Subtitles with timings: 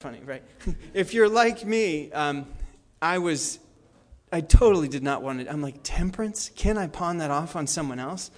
[0.00, 0.44] funny, right?
[0.94, 2.46] if you're like me, um,
[3.02, 3.58] I was,
[4.30, 5.48] I totally did not want it.
[5.50, 6.52] I'm like, temperance?
[6.54, 8.30] Can I pawn that off on someone else?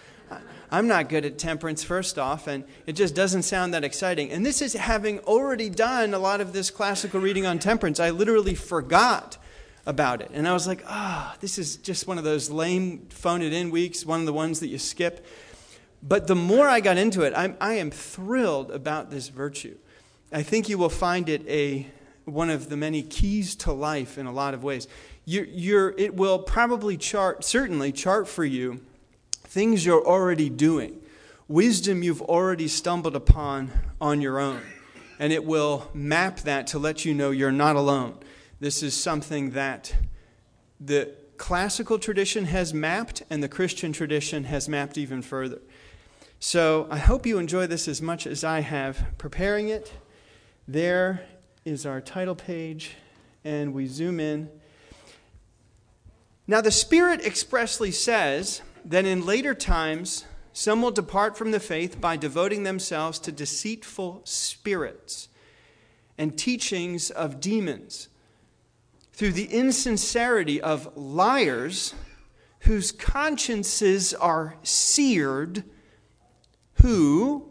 [0.71, 4.31] I'm not good at temperance, first off, and it just doesn't sound that exciting.
[4.31, 8.01] And this is having already done a lot of this classical reading on temperance.
[8.01, 9.37] I literally forgot
[9.85, 10.31] about it.
[10.33, 13.53] And I was like, ah, oh, this is just one of those lame, phone it
[13.53, 15.27] in weeks, one of the ones that you skip.
[16.03, 19.77] But the more I got into it, I'm, I am thrilled about this virtue.
[20.33, 21.87] I think you will find it a
[22.25, 24.87] one of the many keys to life in a lot of ways.
[25.25, 28.81] You're, you're, it will probably chart, certainly chart for you,
[29.33, 31.01] things you're already doing,
[31.49, 34.63] wisdom you've already stumbled upon on your own.
[35.19, 38.17] And it will map that to let you know you're not alone.
[38.61, 39.95] This is something that
[40.79, 45.61] the classical tradition has mapped, and the Christian tradition has mapped even further.
[46.39, 49.93] So I hope you enjoy this as much as I have preparing it.
[50.73, 51.27] There
[51.65, 52.95] is our title page,
[53.43, 54.49] and we zoom in.
[56.47, 62.01] Now, the Spirit expressly says that in later times, some will depart from the faith
[62.01, 65.29] by devoting themselves to deceitful spirits
[66.17, 68.07] and teachings of demons,
[69.13, 71.95] through the insincerity of liars
[72.61, 75.65] whose consciences are seared,
[76.75, 77.51] who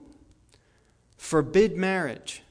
[1.17, 2.43] forbid marriage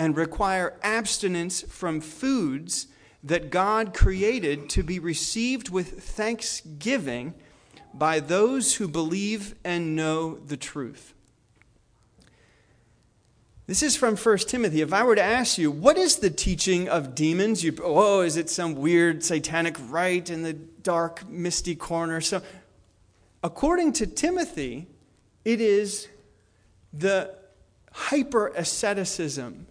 [0.00, 2.86] and require abstinence from foods
[3.22, 7.34] that God created to be received with thanksgiving
[7.92, 11.12] by those who believe and know the truth.
[13.66, 14.80] This is from 1 Timothy.
[14.80, 17.62] If I were to ask you, what is the teaching of demons?
[17.62, 22.22] You, oh, is it some weird satanic rite in the dark, misty corner?
[22.22, 22.40] So,
[23.44, 24.86] according to Timothy,
[25.44, 26.08] it is
[26.90, 27.34] the
[27.92, 29.66] hyper asceticism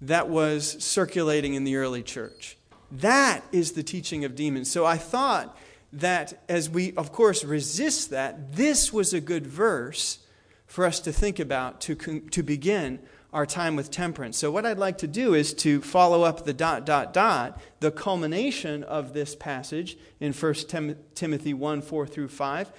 [0.00, 2.56] that was circulating in the early church.
[2.90, 4.70] That is the teaching of demons.
[4.70, 5.56] So I thought
[5.92, 10.18] that as we, of course, resist that, this was a good verse
[10.66, 12.98] for us to think about to, to begin
[13.32, 14.38] our time with temperance.
[14.38, 17.90] So, what I'd like to do is to follow up the dot, dot, dot, the
[17.90, 22.72] culmination of this passage in 1 Tim- Timothy 1 4 through 5.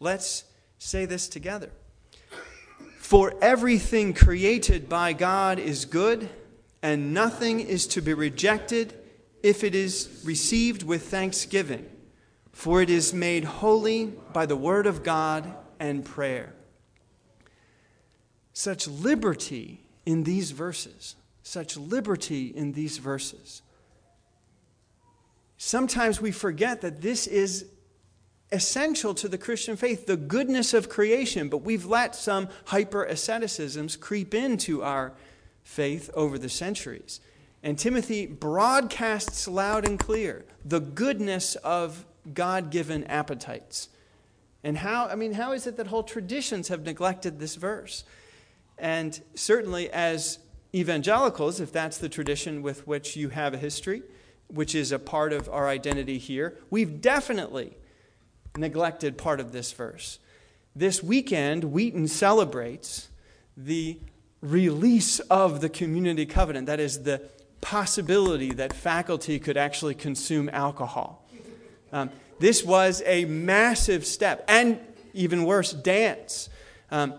[0.00, 0.44] Let's
[0.78, 1.70] say this together.
[2.98, 6.30] For everything created by God is good
[6.82, 8.94] and nothing is to be rejected
[9.42, 11.88] if it is received with thanksgiving,
[12.52, 16.54] for it is made holy by the word of God and prayer.
[18.52, 23.62] Such liberty in these verses, such liberty in these verses.
[25.56, 27.66] Sometimes we forget that this is
[28.50, 33.96] essential to the Christian faith, the goodness of creation, but we've let some hyper asceticisms
[33.96, 35.14] creep into our
[35.62, 37.20] faith over the centuries.
[37.62, 43.88] And Timothy broadcasts loud and clear the goodness of God given appetites.
[44.64, 48.04] And how, I mean, how is it that whole traditions have neglected this verse?
[48.78, 50.38] And certainly, as
[50.74, 54.02] evangelicals, if that's the tradition with which you have a history,
[54.48, 57.76] which is a part of our identity here, we've definitely
[58.56, 60.18] neglected part of this verse.
[60.74, 63.08] This weekend, Wheaton celebrates
[63.56, 63.98] the
[64.42, 66.66] release of the community covenant.
[66.66, 67.22] That is, the
[67.62, 71.26] possibility that faculty could actually consume alcohol.
[71.92, 74.80] Um, this was a massive step, and
[75.14, 76.48] even worse, dance.
[76.90, 77.14] Um,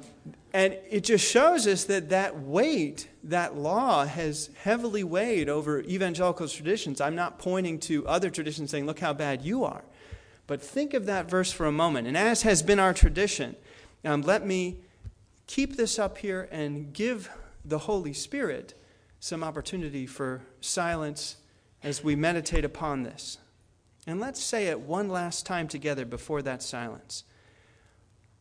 [0.51, 6.47] and it just shows us that that weight, that law, has heavily weighed over evangelical
[6.47, 7.01] traditions.
[7.01, 9.83] I'm not pointing to other traditions saying, look how bad you are.
[10.45, 12.07] But think of that verse for a moment.
[12.07, 13.55] And as has been our tradition,
[14.03, 14.77] um, let me
[15.53, 17.29] keep this up here and give
[17.63, 18.73] the Holy Spirit
[19.19, 21.37] some opportunity for silence
[21.83, 23.37] as we meditate upon this.
[24.07, 27.23] And let's say it one last time together before that silence.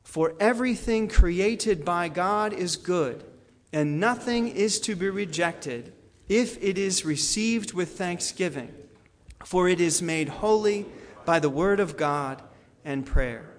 [0.03, 3.23] For everything created by God is good,
[3.75, 5.93] and nothing is to be rejected
[6.31, 8.73] if it is received with thanksgiving,
[9.44, 10.87] for it is made holy
[11.26, 12.43] by the word of God
[12.87, 13.51] and prayer.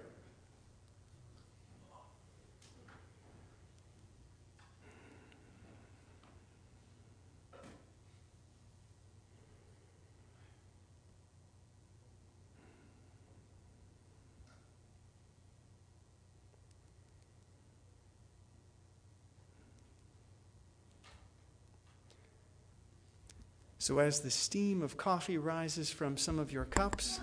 [23.84, 27.20] So, as the steam of coffee rises from some of your cups,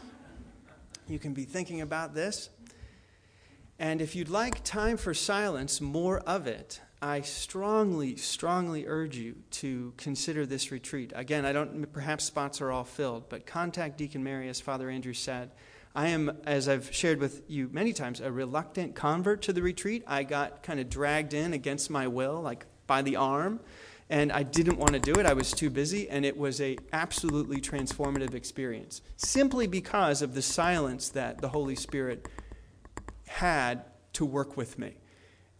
[1.09, 2.51] you can be thinking about this.
[3.79, 9.37] And if you'd like time for silence, more of it, I strongly, strongly urge you
[9.53, 11.15] to consider this retreat.
[11.17, 15.15] Again, I don't, perhaps spots are all filled, but contact Deacon Mary, as Father Andrew
[15.15, 15.53] said.
[15.95, 20.05] I am, as I've shared with you many times, a reluctant convert to the retreat.
[20.07, 23.61] I got kind of dragged in against my will, like by the arm,
[24.11, 25.25] and I didn't want to do it.
[25.25, 30.43] I was too busy, and it was a absolutely transformative experience, simply because of the
[30.43, 32.29] silence that the Holy Spirit
[33.29, 33.85] had
[34.15, 34.97] to work with me.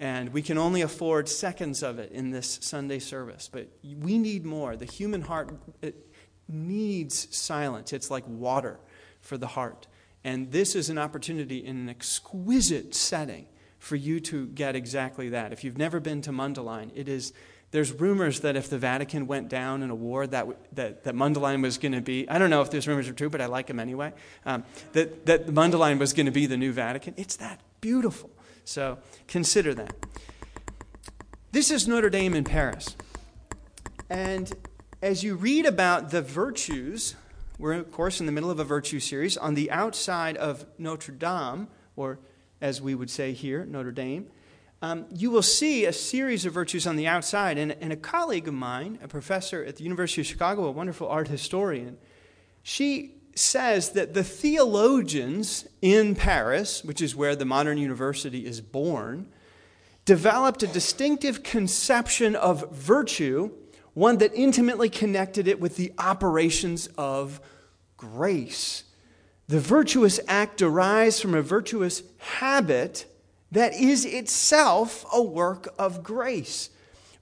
[0.01, 4.45] And we can only afford seconds of it in this Sunday service, but we need
[4.45, 4.75] more.
[4.77, 5.53] The human heart
[6.49, 7.93] needs silence.
[7.93, 8.81] It's like water
[9.21, 9.87] for the heart.
[10.25, 13.47] And this is an opportunity in an exquisite setting
[13.79, 15.53] for you to get exactly that.
[15.53, 17.33] If you've never been to Mundelein, it is
[17.71, 21.63] there's rumors that if the Vatican went down in a war, that, that, that Mundelein
[21.63, 23.67] was going to be, I don't know if those rumors are true, but I like
[23.67, 24.13] them anyway,
[24.45, 27.15] um, that, that Mundelein was going to be the new Vatican.
[27.17, 28.31] It's that beautiful.
[28.65, 29.95] So consider that.
[31.53, 32.97] This is Notre Dame in Paris.
[34.09, 34.53] And
[35.03, 37.17] as you read about the virtues
[37.61, 39.37] we're, of course, in the middle of a virtue series.
[39.37, 42.19] On the outside of Notre Dame, or
[42.63, 44.29] as we would say here, Notre Dame,
[44.83, 47.59] um, you will see a series of virtues on the outside.
[47.59, 51.09] And, and a colleague of mine, a professor at the University of Chicago, a wonderful
[51.09, 51.99] art historian,
[52.63, 59.29] she says that the theologians in Paris, which is where the modern university is born,
[60.05, 63.51] developed a distinctive conception of virtue
[63.95, 67.41] one that intimately connected it with the operations of
[67.97, 68.85] grace.
[69.49, 73.07] The virtuous act derives from a virtuous habit
[73.53, 76.71] that is itself a work of grace.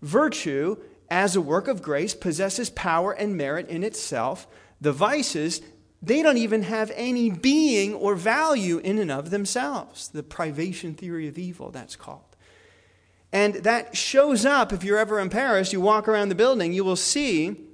[0.02, 0.76] Virtue,
[1.10, 4.46] as a work of grace, possesses power and merit in itself.
[4.80, 5.62] The vices,
[6.02, 10.08] they don't even have any being or value in and of themselves.
[10.08, 12.36] The privation theory of evil, that's called.
[13.32, 16.84] And that shows up if you're ever in Paris, you walk around the building, you
[16.84, 17.67] will see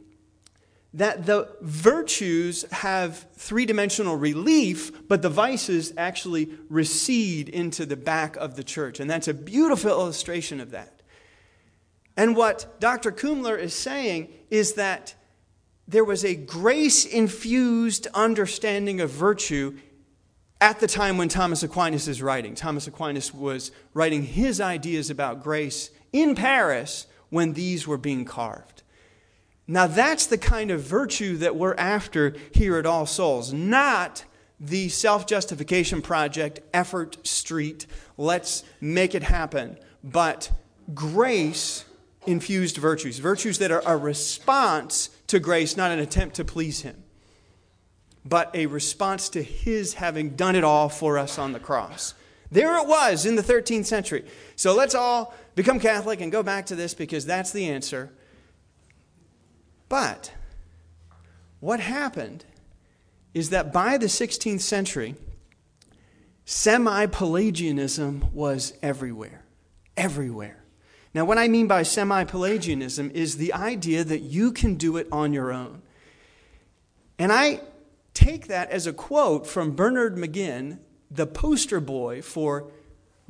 [0.94, 8.37] that the virtues have three dimensional relief, but the vices actually recede into the back
[8.37, 9.00] of the church.
[9.00, 11.02] And that's a beautiful illustration of that.
[12.17, 13.11] And what Dr.
[13.11, 15.14] Kumler is saying is that
[15.88, 19.76] there was a grace infused understanding of virtue
[20.61, 22.55] at the time when Thomas Aquinas is writing.
[22.55, 28.74] Thomas Aquinas was writing his ideas about grace in Paris when these were being carved.
[29.66, 34.25] Now, that's the kind of virtue that we're after here at All Souls, not
[34.61, 40.50] the self justification project, effort street, let's make it happen, but
[40.94, 41.84] grace
[42.26, 47.05] infused virtues, virtues that are a response to grace, not an attempt to please Him
[48.25, 52.14] but a response to his having done it all for us on the cross.
[52.50, 54.25] There it was in the 13th century.
[54.56, 58.12] So let's all become Catholic and go back to this because that's the answer.
[59.88, 60.32] But
[61.60, 62.44] what happened
[63.32, 65.14] is that by the 16th century,
[66.44, 69.44] semi Pelagianism was everywhere.
[69.96, 70.64] Everywhere.
[71.12, 75.06] Now, what I mean by semi Pelagianism is the idea that you can do it
[75.12, 75.82] on your own.
[77.19, 77.60] And I
[78.14, 80.78] take that as a quote from Bernard McGinn,
[81.10, 82.70] the poster boy for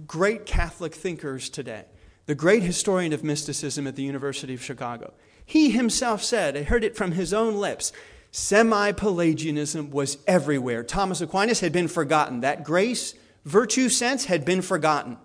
[0.07, 1.85] great Catholic thinkers today,
[2.27, 5.13] the great historian of mysticism at the University of Chicago.
[5.45, 7.93] He himself said, I heard it from his own lips,
[8.31, 10.83] semi Pelagianism was everywhere.
[10.83, 12.41] Thomas Aquinas had been forgotten.
[12.41, 13.15] That grace,
[13.45, 15.19] virtue sense had been forgotten.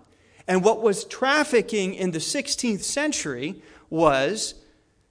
[0.46, 4.54] And what was trafficking in the 16th century was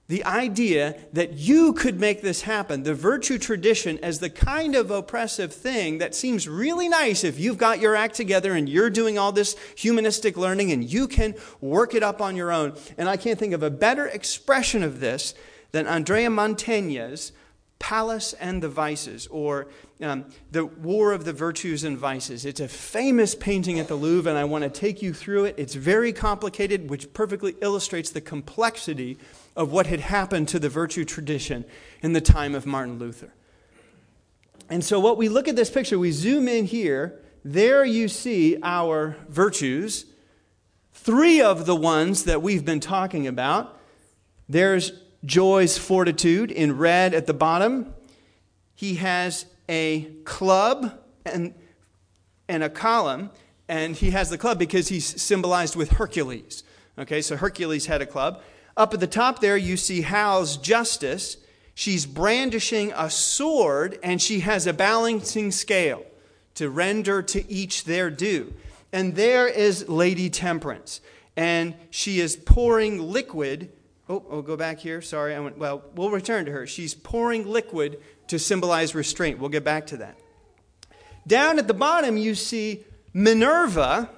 [0.09, 4.89] the idea that you could make this happen, the virtue tradition as the kind of
[4.89, 9.19] oppressive thing that seems really nice if you've got your act together and you're doing
[9.19, 12.73] all this humanistic learning and you can work it up on your own.
[12.97, 15.35] And I can't think of a better expression of this
[15.73, 17.31] than Andrea Mantegna's
[17.77, 19.67] Pallas and the Vices, or
[20.01, 22.45] um, The War of the Virtues and Vices.
[22.45, 25.55] It's a famous painting at the Louvre, and I want to take you through it.
[25.57, 29.17] It's very complicated, which perfectly illustrates the complexity
[29.59, 31.65] of what had happened to the virtue tradition
[32.01, 33.33] in the time of Martin Luther.
[34.69, 37.19] And so, what we look at this picture, we zoom in here.
[37.43, 40.05] There you see our virtues,
[40.93, 43.77] three of the ones that we've been talking about.
[44.47, 44.93] There's
[45.25, 47.93] joy's fortitude in red at the bottom.
[48.75, 51.53] He has a club and,
[52.47, 53.29] and a column,
[53.67, 56.63] and he has the club because he's symbolized with Hercules.
[56.97, 58.41] Okay, so Hercules had a club.
[58.77, 61.37] Up at the top there, you see Hal's justice.
[61.73, 66.03] She's brandishing a sword and she has a balancing scale
[66.55, 68.53] to render to each their due.
[68.91, 71.01] And there is Lady Temperance.
[71.39, 73.71] and she is pouring liquid.
[74.09, 75.01] Oh, I'll go back here.
[75.01, 75.33] Sorry.
[75.33, 76.67] I went, well, we'll return to her.
[76.67, 79.39] She's pouring liquid to symbolize restraint.
[79.39, 80.17] We'll get back to that.
[81.25, 82.83] Down at the bottom, you see
[83.13, 84.09] Minerva,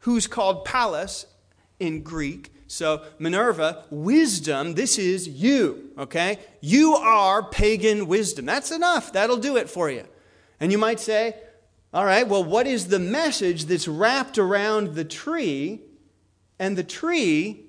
[0.00, 1.24] who's called Pallas
[1.80, 2.52] in Greek.
[2.68, 6.38] So, Minerva, wisdom, this is you, okay?
[6.60, 8.44] You are pagan wisdom.
[8.44, 9.12] That's enough.
[9.12, 10.04] That'll do it for you.
[10.58, 11.36] And you might say,
[11.94, 15.80] all right, well, what is the message that's wrapped around the tree?
[16.58, 17.66] And the tree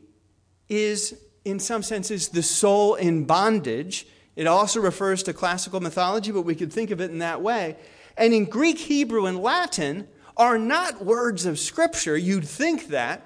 [0.68, 4.08] is, in some senses, the soul in bondage.
[4.36, 7.78] It also refers to classical mythology, but we could think of it in that way.
[8.18, 12.18] And in Greek, Hebrew, and Latin are not words of Scripture.
[12.18, 13.24] You'd think that.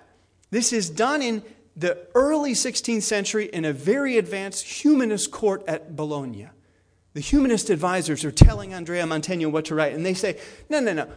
[0.49, 1.43] This is done in
[1.81, 6.47] the early 16th century in a very advanced humanist court at Bologna.
[7.13, 10.93] The humanist advisors are telling Andrea Mantegna what to write, and they say, no, no,
[10.93, 11.07] no.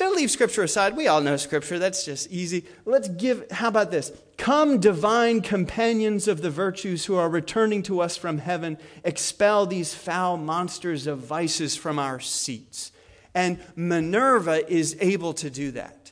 [0.00, 1.78] Of leave Scripture aside, we all know Scripture.
[1.78, 2.64] That's just easy.
[2.84, 4.10] Let's give, how about this?
[4.36, 9.94] Come, divine companions of the virtues who are returning to us from heaven, expel these
[9.94, 12.90] foul monsters of vices from our seats.
[13.36, 16.03] And Minerva is able to do that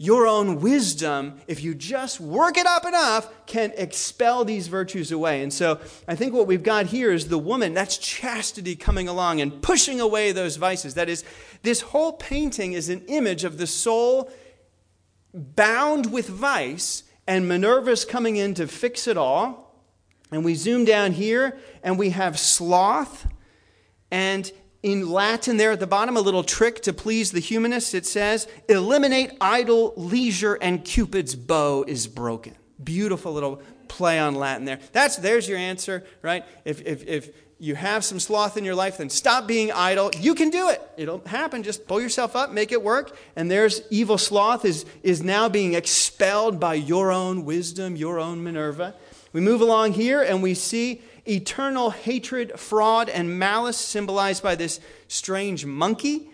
[0.00, 5.42] your own wisdom, if you just work it up enough, can expel these virtues away.
[5.42, 9.40] And so I think what we've got here is the woman, that's chastity coming along
[9.40, 10.94] and pushing away those vices.
[10.94, 11.24] That is,
[11.62, 14.30] this whole painting is an image of the soul
[15.34, 19.74] bound with vice, and Minerva's coming in to fix it all.
[20.30, 23.26] And we zoom down here, and we have sloth.
[24.12, 24.50] And
[24.82, 27.94] in Latin, there at the bottom, a little trick to please the humanists.
[27.94, 32.54] It says, Eliminate idle leisure, and Cupid's bow is broken.
[32.82, 34.78] Beautiful little play on Latin there.
[34.92, 36.44] That's, there's your answer, right?
[36.64, 40.10] If, if, if you have some sloth in your life, then stop being idle.
[40.16, 40.80] You can do it.
[40.96, 41.64] It'll happen.
[41.64, 43.16] Just pull yourself up, make it work.
[43.34, 48.44] And there's evil sloth is, is now being expelled by your own wisdom, your own
[48.44, 48.94] Minerva.
[49.32, 54.80] We move along here and we see eternal hatred, fraud, and malice, symbolized by this
[55.08, 56.30] strange monkey.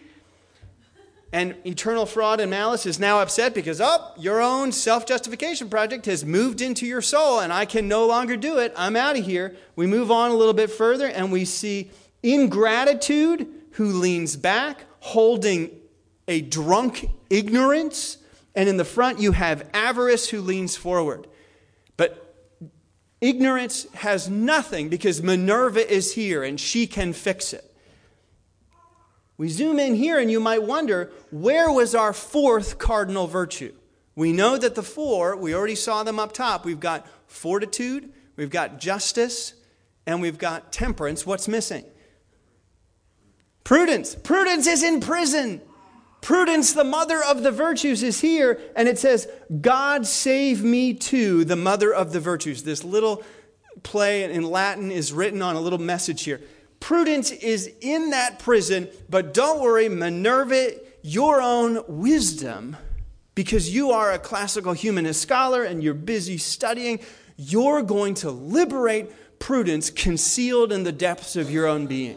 [1.33, 6.07] And eternal fraud and malice is now upset because, oh, your own self justification project
[6.07, 8.73] has moved into your soul and I can no longer do it.
[8.77, 9.57] I'm out of here.
[9.75, 11.91] We move on a little bit further and we see
[12.23, 15.71] ingratitude who leans back, holding
[16.29, 18.19] a drunk ignorance.
[18.55, 21.27] And in the front, you have avarice who leans forward.
[23.25, 27.65] Ignorance has nothing because Minerva is here and she can fix it.
[29.39, 33.73] We zoom in here and you might wonder where was our fourth cardinal virtue?
[34.15, 36.67] We know that the four, we already saw them up top.
[36.67, 39.55] We've got fortitude, we've got justice,
[40.05, 41.25] and we've got temperance.
[41.25, 41.87] What's missing?
[43.65, 44.15] Prudence.
[44.15, 45.63] Prudence is in prison.
[46.25, 49.29] Prudence, the mother of the virtues, is here, and it says,
[49.61, 52.63] God save me too, the mother of the virtues.
[52.63, 53.23] This little
[53.83, 56.41] play in Latin is written on a little message here.
[56.81, 60.71] Prudence is in that prison, but don't worry, Minerva,
[61.03, 62.79] your own wisdom,
[63.35, 67.01] because you are a classical humanist scholar and you're busy studying,
[67.37, 72.17] you're going to liberate prudence concealed in the depths of your own being.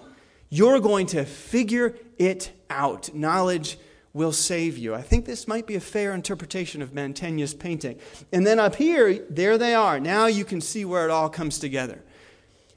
[0.50, 3.14] You're going to figure it out.
[3.14, 3.78] Knowledge
[4.14, 4.96] will save you.
[4.96, 8.00] I think this might be a fair interpretation of Mantegna's painting.
[8.32, 10.00] And then up here, there they are.
[10.00, 12.04] Now you can see where it all comes together.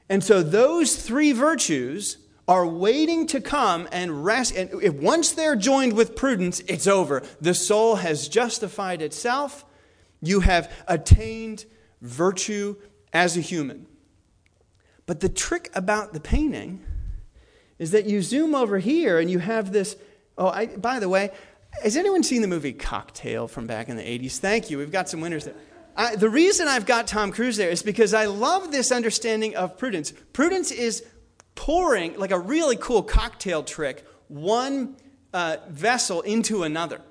[0.09, 4.55] And so those three virtues are waiting to come and rest.
[4.55, 7.23] And if, once they're joined with prudence, it's over.
[7.39, 9.63] The soul has justified itself.
[10.21, 11.65] You have attained
[12.01, 12.75] virtue
[13.13, 13.87] as a human.
[15.05, 16.85] But the trick about the painting
[17.79, 19.95] is that you zoom over here and you have this
[20.37, 21.31] Oh, I, by the way,
[21.83, 24.37] has anyone seen the movie Cocktail from back in the 80s?
[24.37, 24.77] Thank you.
[24.77, 25.55] We've got some winners there.
[25.95, 29.77] I, the reason I've got Tom Cruise there is because I love this understanding of
[29.77, 30.13] prudence.
[30.33, 31.05] Prudence is
[31.55, 34.95] pouring, like a really cool cocktail trick, one
[35.33, 37.01] uh, vessel into another.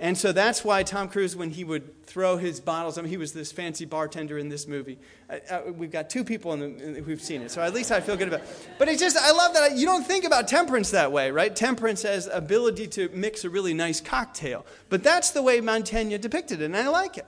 [0.00, 3.16] And so that's why Tom Cruise, when he would throw his bottles, I mean, he
[3.16, 4.96] was this fancy bartender in this movie.
[5.28, 8.00] Uh, uh, we've got two people in the, who've seen it, so at least I
[8.00, 8.68] feel good about it.
[8.78, 9.72] But it's just, I love that.
[9.72, 11.54] I, you don't think about temperance that way, right?
[11.54, 14.64] Temperance has ability to mix a really nice cocktail.
[14.88, 17.26] But that's the way Mantegna depicted it, and I like it.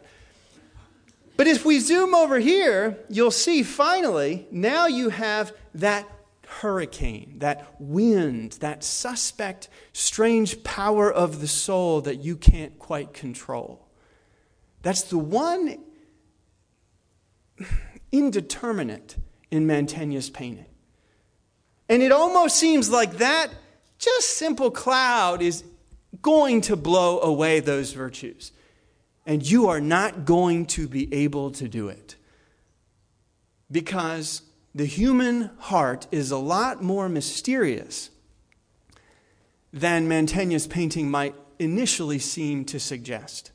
[1.37, 6.07] But if we zoom over here, you'll see finally, now you have that
[6.51, 13.87] hurricane, that wind, that suspect, strange power of the soul that you can't quite control.
[14.83, 15.79] That's the one
[18.13, 19.17] indeterminate
[19.51, 20.67] in Mantegna's painting.
[21.89, 23.49] And it almost seems like that
[23.99, 25.65] just simple cloud is
[26.23, 28.53] going to blow away those virtues.
[29.27, 32.17] And you are not going to be able to do it.
[33.71, 34.43] Because
[34.75, 38.11] the human heart is a lot more mysterious
[39.73, 43.53] than Mantegna's painting might initially seem to suggest.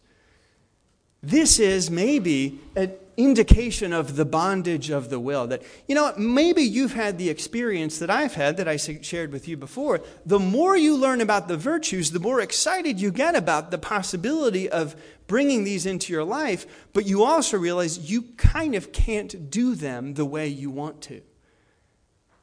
[1.22, 5.48] This is maybe an indication of the bondage of the will.
[5.48, 9.48] That, you know, maybe you've had the experience that I've had that I shared with
[9.48, 10.02] you before.
[10.26, 14.70] The more you learn about the virtues, the more excited you get about the possibility
[14.70, 14.96] of
[15.28, 20.14] bringing these into your life, but you also realize you kind of can't do them
[20.14, 21.22] the way you want to.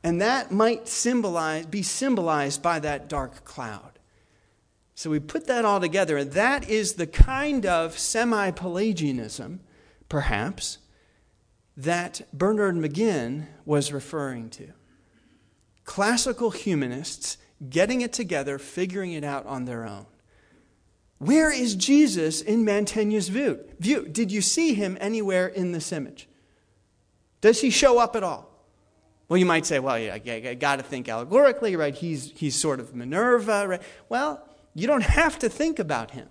[0.02, 3.98] And that might symbolize, be symbolized by that dark cloud.
[4.94, 9.60] So we put that all together, and that is the kind of semi Pelagianism,
[10.12, 10.76] perhaps,
[11.74, 14.68] that Bernard McGinn was referring to.
[15.84, 17.38] Classical humanists
[17.70, 20.04] getting it together, figuring it out on their own.
[21.16, 23.60] Where is Jesus in Mantegna's view?
[23.80, 24.06] view?
[24.06, 26.28] Did you see him anywhere in this image?
[27.40, 28.50] Does he show up at all?
[29.30, 31.94] Well, you might say, well, yeah, I, got to think allegorically, right?
[31.94, 33.82] He's, he's sort of Minerva, right?
[34.10, 36.28] Well, you don't have to think about him.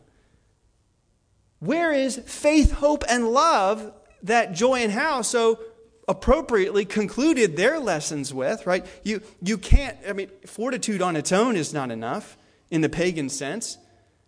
[1.62, 5.60] Where is faith, hope, and love that Joy and Hal so
[6.08, 8.84] appropriately concluded their lessons with, right?
[9.04, 12.36] You, you can't, I mean, fortitude on its own is not enough
[12.72, 13.78] in the pagan sense.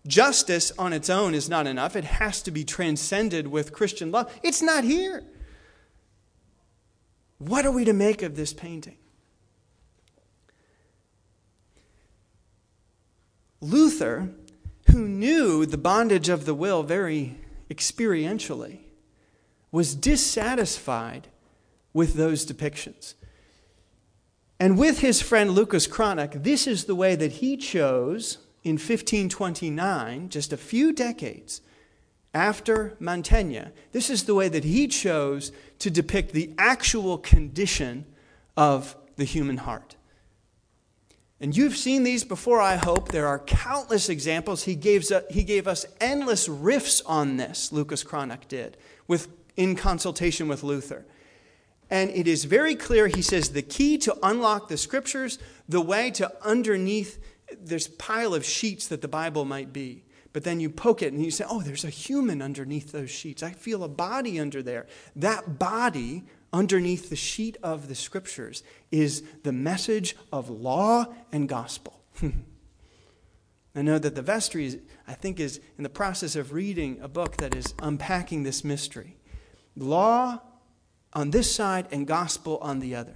[0.05, 1.95] Justice on its own is not enough.
[1.95, 4.31] It has to be transcended with Christian love.
[4.43, 5.23] It's not here.
[7.39, 8.97] What are we to make of this painting?
[13.59, 14.29] Luther,
[14.93, 17.35] who knew the bondage of the will very
[17.69, 18.77] experientially,
[19.71, 21.27] was dissatisfied
[21.93, 23.15] with those depictions.
[24.59, 30.29] And with his friend Lucas Cranach, this is the way that he chose in 1529,
[30.29, 31.61] just a few decades
[32.33, 38.05] after Mantegna, this is the way that he chose to depict the actual condition
[38.55, 39.95] of the human heart.
[41.43, 43.09] And you've seen these before, I hope.
[43.09, 44.63] There are countless examples.
[44.63, 48.77] He gave, uh, he gave us endless riffs on this, Lucas Cranach did,
[49.09, 51.05] with, in consultation with Luther.
[51.89, 55.37] And it is very clear, he says, the key to unlock the scriptures,
[55.67, 57.21] the way to underneath
[57.59, 60.05] this pile of sheets that the Bible might be.
[60.31, 63.43] But then you poke it and you say, oh, there's a human underneath those sheets.
[63.43, 64.87] I feel a body under there.
[65.17, 71.99] That body underneath the sheet of the scriptures is the message of law and gospel.
[73.75, 77.37] I know that the vestry, I think, is in the process of reading a book
[77.37, 79.17] that is unpacking this mystery.
[79.75, 80.39] Law
[81.13, 83.15] on this side and gospel on the other.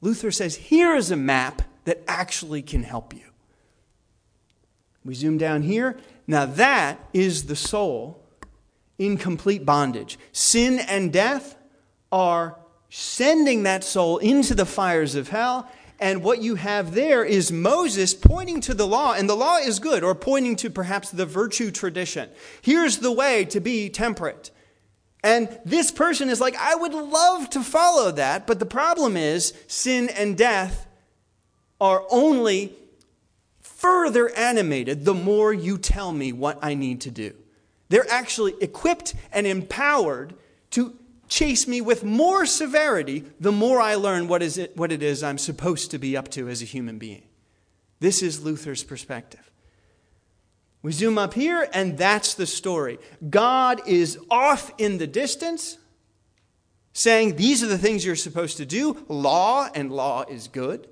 [0.00, 3.22] Luther says, here is a map that actually can help you.
[5.04, 5.96] We zoom down here.
[6.26, 8.22] Now, that is the soul
[8.98, 10.18] in complete bondage.
[10.32, 11.56] Sin and death
[12.10, 12.58] are
[12.90, 15.70] sending that soul into the fires of hell.
[16.00, 19.80] And what you have there is Moses pointing to the law, and the law is
[19.80, 22.30] good, or pointing to perhaps the virtue tradition.
[22.62, 24.52] Here's the way to be temperate.
[25.24, 29.52] And this person is like, I would love to follow that, but the problem is
[29.66, 30.86] sin and death
[31.80, 32.74] are only
[33.60, 37.34] further animated the more you tell me what I need to do.
[37.88, 40.34] They're actually equipped and empowered
[40.70, 40.97] to
[41.28, 45.22] chase me with more severity the more I learn what, is it, what it is
[45.22, 47.22] I'm supposed to be up to as a human being.
[48.00, 49.50] This is Luther's perspective.
[50.82, 52.98] We zoom up here, and that's the story.
[53.28, 55.76] God is off in the distance,
[56.92, 59.04] saying, These are the things you're supposed to do.
[59.08, 60.88] Law, and law is good.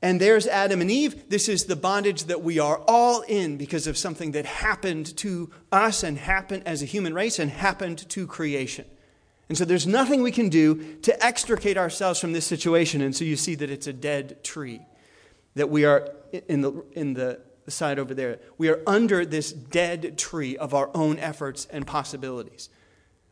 [0.00, 1.28] And there's Adam and Eve.
[1.28, 5.50] This is the bondage that we are all in because of something that happened to
[5.70, 8.84] us and happened as a human race and happened to creation.
[9.48, 13.02] And so there's nothing we can do to extricate ourselves from this situation.
[13.02, 14.80] And so you see that it's a dead tree,
[15.54, 16.08] that we are
[16.48, 18.38] in the, in the side over there.
[18.58, 22.70] We are under this dead tree of our own efforts and possibilities.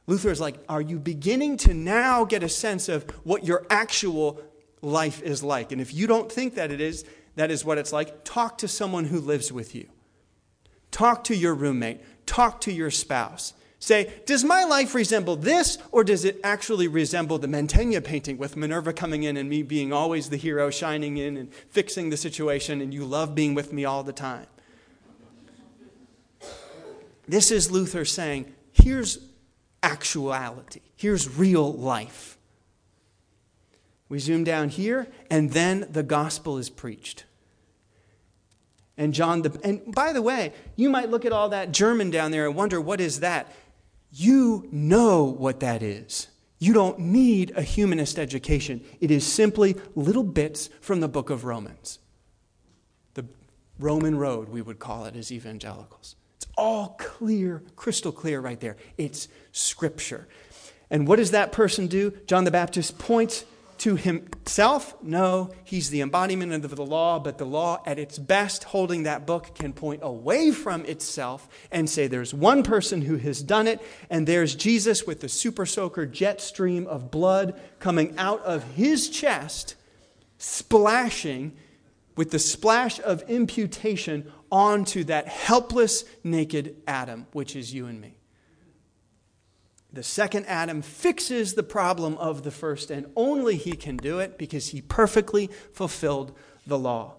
[0.06, 4.40] Luther is like, Are you beginning to now get a sense of what your actual
[4.82, 5.72] life is like?
[5.72, 7.04] And if you don't think that it is,
[7.36, 9.88] that is what it's like, talk to someone who lives with you.
[10.90, 12.00] Talk to your roommate.
[12.26, 13.54] Talk to your spouse.
[13.82, 18.54] Say, does my life resemble this, or does it actually resemble the Mantegna painting with
[18.54, 22.82] Minerva coming in and me being always the hero, shining in and fixing the situation,
[22.82, 24.46] and you love being with me all the time?
[27.26, 29.18] This is Luther saying, here's
[29.82, 32.36] actuality, here's real life.
[34.10, 37.24] We zoom down here, and then the gospel is preached.
[38.98, 42.32] And John the and by the way, you might look at all that German down
[42.32, 43.50] there and wonder what is that?
[44.12, 46.28] You know what that is.
[46.58, 48.84] You don't need a humanist education.
[49.00, 51.98] It is simply little bits from the book of Romans.
[53.14, 53.24] The
[53.78, 56.16] Roman road, we would call it as evangelicals.
[56.36, 58.76] It's all clear, crystal clear right there.
[58.98, 60.28] It's scripture.
[60.90, 62.12] And what does that person do?
[62.26, 63.44] John the Baptist points
[63.80, 64.94] to himself?
[65.02, 69.26] No, he's the embodiment of the law, but the law, at its best, holding that
[69.26, 73.80] book, can point away from itself and say there's one person who has done it,
[74.08, 79.08] and there's Jesus with the super soaker jet stream of blood coming out of his
[79.08, 79.74] chest,
[80.38, 81.56] splashing
[82.16, 88.19] with the splash of imputation onto that helpless, naked Adam, which is you and me.
[89.92, 94.38] The second Adam fixes the problem of the first, and only he can do it
[94.38, 97.14] because he perfectly fulfilled the law.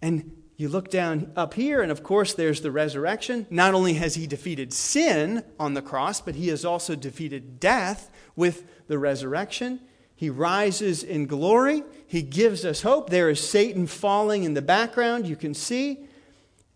[0.00, 3.46] And you look down up here, and of course, there's the resurrection.
[3.50, 8.10] Not only has he defeated sin on the cross, but he has also defeated death
[8.36, 9.80] with the resurrection.
[10.14, 11.82] He rises in glory.
[12.06, 13.10] He gives us hope.
[13.10, 16.06] There is Satan falling in the background, you can see.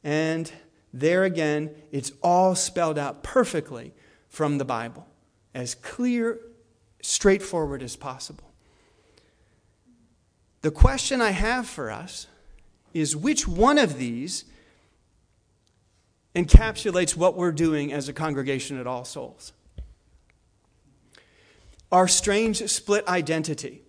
[0.02, 0.50] And
[0.92, 3.92] there again, it's all spelled out perfectly
[4.36, 5.06] from the Bible,
[5.54, 6.38] as clear,
[7.00, 8.44] straightforward as possible.
[10.60, 12.26] The question I have for us
[12.92, 14.44] is which one of these
[16.34, 19.54] encapsulates what we're doing as a congregation at All Souls?
[21.90, 23.80] Our strange split identity.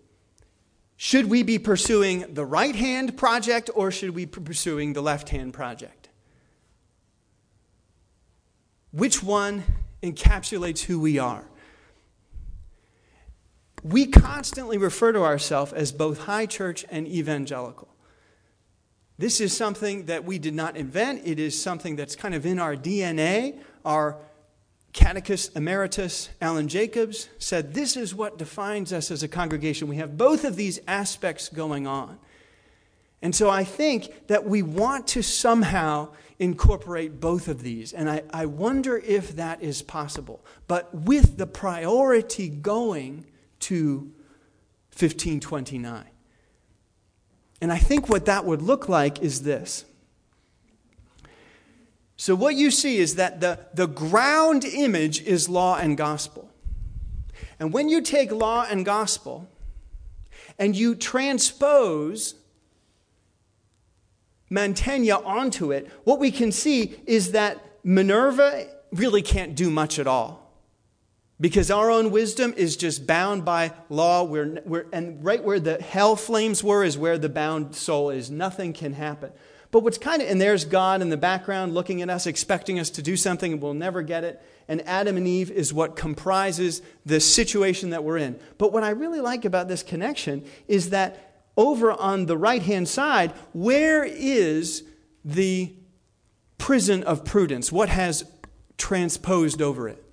[0.95, 5.27] Should we be pursuing the right hand project or should we be pursuing the left
[5.27, 6.07] hand project?
[8.93, 9.65] Which one
[10.11, 11.43] encapsulates who we are.
[13.83, 17.87] We constantly refer to ourselves as both high church and evangelical.
[19.17, 21.21] This is something that we did not invent.
[21.25, 23.59] It is something that's kind of in our DNA.
[23.83, 24.17] Our
[24.93, 29.87] catechist emeritus, Alan Jacobs, said this is what defines us as a congregation.
[29.87, 32.19] We have both of these aspects going on.
[33.21, 37.93] And so I think that we want to somehow incorporate both of these.
[37.93, 40.45] And I, I wonder if that is possible.
[40.67, 43.25] But with the priority going
[43.61, 44.11] to
[44.91, 46.05] 1529.
[47.61, 49.85] And I think what that would look like is this.
[52.17, 56.49] So, what you see is that the, the ground image is law and gospel.
[57.59, 59.47] And when you take law and gospel
[60.57, 62.35] and you transpose
[64.49, 70.07] Mantegna onto it, what we can see is that Minerva really can't do much at
[70.07, 70.43] all.
[71.39, 75.79] Because our own wisdom is just bound by law, we're, we're, and right where the
[75.81, 78.31] hell flames were is where the bound soul is.
[78.31, 79.31] Nothing can happen.
[79.69, 82.89] But what's kind of, and there's God in the background looking at us, expecting us
[82.91, 84.41] to do something, and we'll never get it.
[84.67, 88.39] And Adam and Eve is what comprises the situation that we're in.
[88.57, 91.26] But what I really like about this connection is that
[91.57, 94.83] over on the right hand side, where is
[95.25, 95.73] the
[96.57, 97.71] prison of prudence?
[97.71, 98.23] What has
[98.77, 100.03] transposed over it?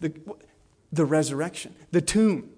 [0.00, 0.12] The,
[0.92, 2.50] the resurrection, the tomb.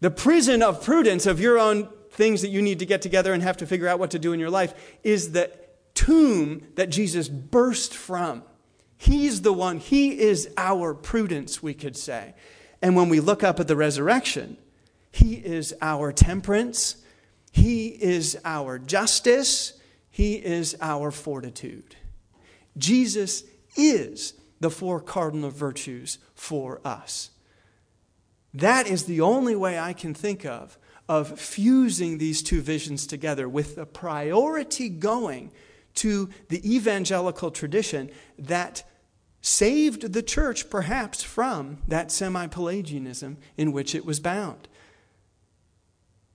[0.00, 3.42] The prison of prudence of your own things that you need to get together and
[3.42, 5.50] have to figure out what to do in your life is the
[5.94, 8.42] tomb that Jesus burst from.
[8.96, 12.34] He's the one, He is our prudence, we could say.
[12.82, 14.56] And when we look up at the resurrection,
[15.12, 16.96] he is our temperance.
[17.52, 19.74] He is our justice.
[20.10, 21.96] He is our fortitude.
[22.76, 23.44] Jesus
[23.76, 27.30] is the four cardinal virtues for us.
[28.54, 33.48] That is the only way I can think of of fusing these two visions together
[33.48, 35.50] with the priority going
[35.94, 38.82] to the evangelical tradition that
[39.40, 44.68] saved the church perhaps from that semi Pelagianism in which it was bound.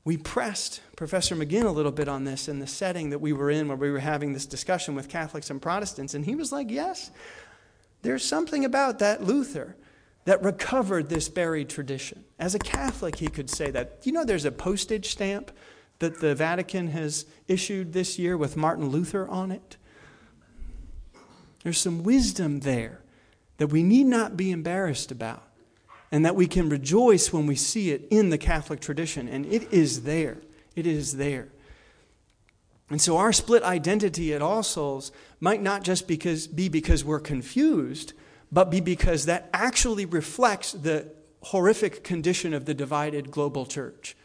[0.05, 3.49] We pressed Professor McGinn a little bit on this in the setting that we were
[3.49, 6.69] in where we were having this discussion with Catholics and Protestants, and he was like,
[6.69, 7.09] Yes,
[8.01, 9.77] there's something about that Luther
[10.25, 12.23] that recovered this buried tradition.
[12.37, 13.99] As a Catholic, he could say that.
[14.03, 15.51] You know, there's a postage stamp
[15.99, 19.77] that the Vatican has issued this year with Martin Luther on it.
[21.63, 22.99] There's some wisdom there
[23.57, 25.43] that we need not be embarrassed about
[26.13, 29.28] and that we can rejoice when we see it in the Catholic tradition.
[29.28, 30.38] And it is there.
[30.76, 31.47] It is there.
[32.91, 37.19] And so our split identity at All Souls might not just because, be because we're
[37.19, 38.13] confused,
[38.52, 44.15] but be because that actually reflects the horrific condition of the divided global church.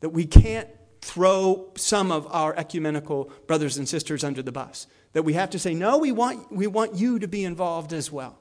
[0.00, 0.70] That we can't
[1.02, 4.86] throw some of our ecumenical brothers and sisters under the bus.
[5.12, 8.10] That we have to say, no, we want, we want you to be involved as
[8.10, 8.38] well.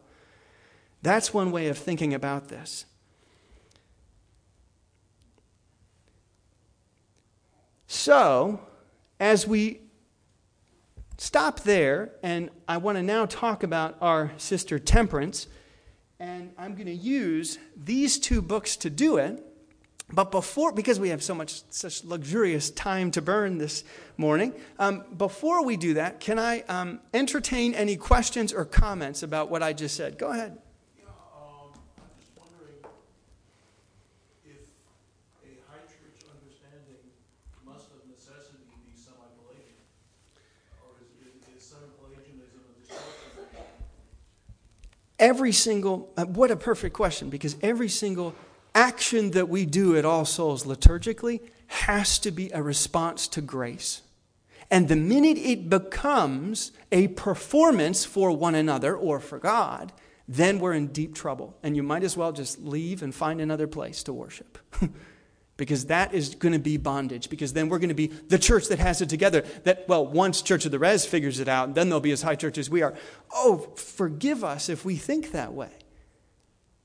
[1.06, 2.86] That's one way of thinking about this.
[7.86, 8.60] So,
[9.20, 9.82] as we
[11.20, 15.46] stop there, and I want to now talk about our sister Temperance,
[16.20, 19.46] and I'm going to use these two books to do it.
[20.12, 23.84] But before, because we have so much, such luxurious time to burn this
[24.18, 29.52] morning, um, before we do that, can I um, entertain any questions or comments about
[29.52, 30.18] what I just said?
[30.18, 30.58] Go ahead.
[45.26, 48.36] Every single, uh, what a perfect question, because every single
[48.76, 54.04] action that we do at All Souls liturgically has to be a response to grace.
[54.70, 59.92] And the minute it becomes a performance for one another or for God,
[60.28, 61.58] then we're in deep trouble.
[61.64, 64.60] And you might as well just leave and find another place to worship.
[65.58, 68.68] because that is going to be bondage because then we're going to be the church
[68.68, 71.90] that has it together that well once church of the res figures it out then
[71.90, 72.94] they'll be as high church as we are.
[73.34, 75.72] Oh forgive us if we think that way.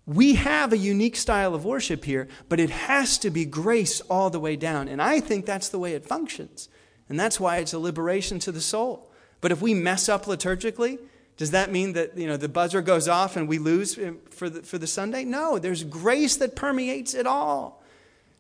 [0.07, 4.31] We have a unique style of worship here but it has to be grace all
[4.31, 6.69] the way down and i think that's the way it functions
[7.09, 9.11] and that's why it's a liberation to the soul.
[9.41, 10.99] But if we mess up liturgically
[11.37, 14.51] does that mean that you know the buzzer goes off and we lose eh, for
[14.51, 15.25] the, for the sunday?
[15.25, 17.80] No there's grace that permeates it all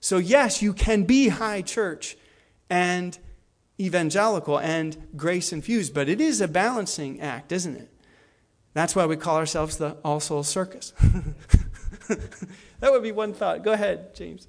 [0.00, 2.16] so, yes, you can be high church
[2.68, 3.18] and
[3.78, 7.88] evangelical and grace infused, but it is a balancing act, isn't it?
[8.72, 10.92] That's why we call ourselves the All Souls Circus.
[12.08, 13.62] that would be one thought.
[13.62, 14.48] Go ahead, James.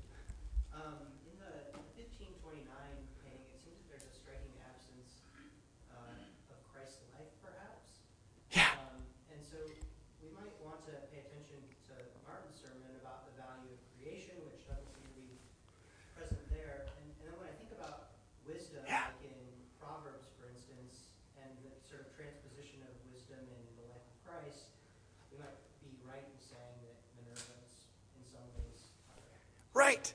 [29.74, 30.14] Right.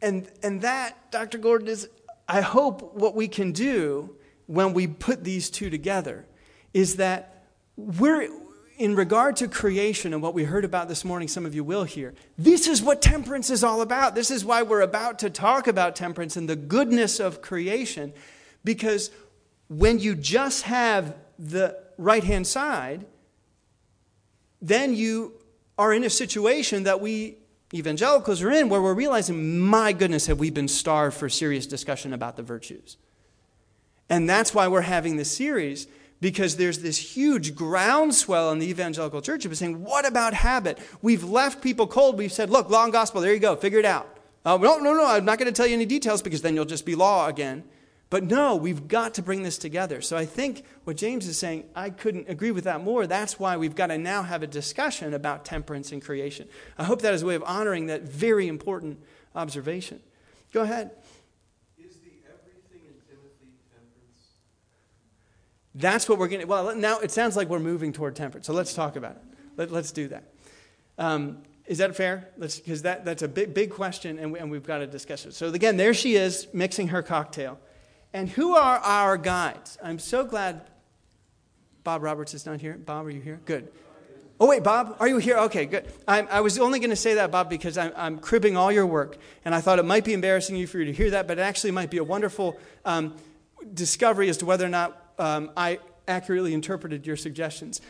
[0.00, 1.38] And, and that, Dr.
[1.38, 1.88] Gordon, is,
[2.28, 4.16] I hope, what we can do
[4.46, 6.24] when we put these two together
[6.72, 7.44] is that
[7.76, 8.28] we're,
[8.78, 11.84] in regard to creation and what we heard about this morning, some of you will
[11.84, 14.14] hear, this is what temperance is all about.
[14.14, 18.12] This is why we're about to talk about temperance and the goodness of creation.
[18.64, 19.10] Because
[19.68, 23.04] when you just have the right hand side,
[24.60, 25.34] then you
[25.78, 27.38] are in a situation that we
[27.74, 32.12] evangelicals are in where we're realizing, my goodness, have we been starved for serious discussion
[32.12, 32.96] about the virtues?
[34.08, 35.86] And that's why we're having this series,
[36.20, 40.78] because there's this huge groundswell in the evangelical church of saying, what about habit?
[41.02, 42.16] We've left people cold.
[42.16, 44.18] We've said, look, law and gospel, there you go, figure it out.
[44.44, 46.64] Uh, no, no, no, I'm not going to tell you any details because then you'll
[46.64, 47.64] just be law again.
[48.10, 50.00] But no, we've got to bring this together.
[50.00, 53.06] So I think what James is saying, I couldn't agree with that more.
[53.06, 56.48] That's why we've got to now have a discussion about temperance and creation.
[56.78, 58.98] I hope that is a way of honoring that very important
[59.34, 60.00] observation.
[60.52, 60.92] Go ahead.
[61.76, 64.28] Is the everything in Timothy temperance?
[65.74, 66.46] That's what we're going to.
[66.46, 68.46] Well, now it sounds like we're moving toward temperance.
[68.46, 69.22] So let's talk about it.
[69.58, 70.24] Let, us do that.
[70.96, 72.28] Um, is that fair?
[72.38, 75.34] Because that, that's a big, big question, and, we, and we've got to discuss it.
[75.34, 77.58] So, again, there she is mixing her cocktail.
[78.12, 79.78] And who are our guides?
[79.82, 80.62] I'm so glad
[81.84, 82.74] Bob Roberts is not here.
[82.74, 83.40] Bob, are you here?
[83.44, 83.68] Good.
[84.40, 85.36] Oh, wait, Bob, are you here?
[85.38, 85.86] Okay, good.
[86.06, 88.86] I'm, i was only going to say that, Bob, because I'm, I'm, cribbing all your
[88.86, 89.18] work.
[89.44, 91.42] And I thought it might be embarrassing you for you to hear that, but it
[91.42, 93.16] actually might be a wonderful um,
[93.74, 97.80] discovery as to whether or not um, I accurately interpreted your suggestions.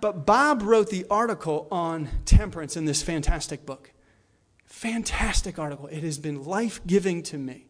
[0.00, 3.92] But Bob wrote the article on temperance in this fantastic book.
[4.64, 5.88] Fantastic article.
[5.88, 7.66] It has been life giving to me.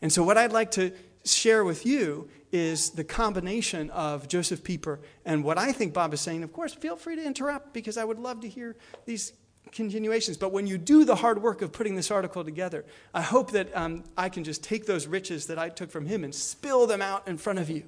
[0.00, 0.92] And so, what I'd like to
[1.24, 6.20] share with you is the combination of Josef Pieper and what I think Bob is
[6.20, 6.42] saying.
[6.44, 9.32] Of course, feel free to interrupt because I would love to hear these
[9.72, 10.36] continuations.
[10.36, 13.76] But when you do the hard work of putting this article together, I hope that
[13.76, 17.02] um, I can just take those riches that I took from him and spill them
[17.02, 17.82] out in front of you.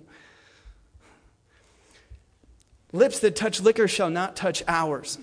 [2.93, 5.19] Lips that touch liquor shall not touch ours.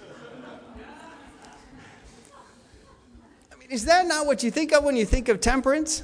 [3.52, 6.04] I mean, is that not what you think of when you think of temperance?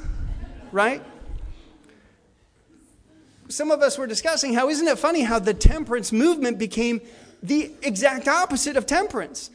[0.71, 1.01] Right?
[3.49, 7.01] Some of us were discussing how isn't it funny how the temperance movement became
[7.41, 9.49] the exact opposite of temperance?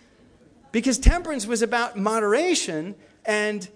[0.73, 3.69] Because temperance was about moderation and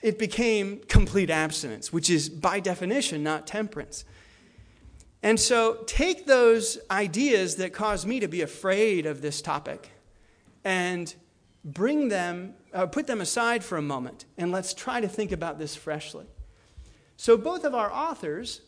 [0.00, 4.04] it became complete abstinence, which is by definition not temperance.
[5.22, 9.90] And so take those ideas that cause me to be afraid of this topic
[10.62, 11.12] and
[11.64, 15.58] bring them, uh, put them aside for a moment, and let's try to think about
[15.58, 16.26] this freshly.
[17.16, 18.60] So, both of our authors,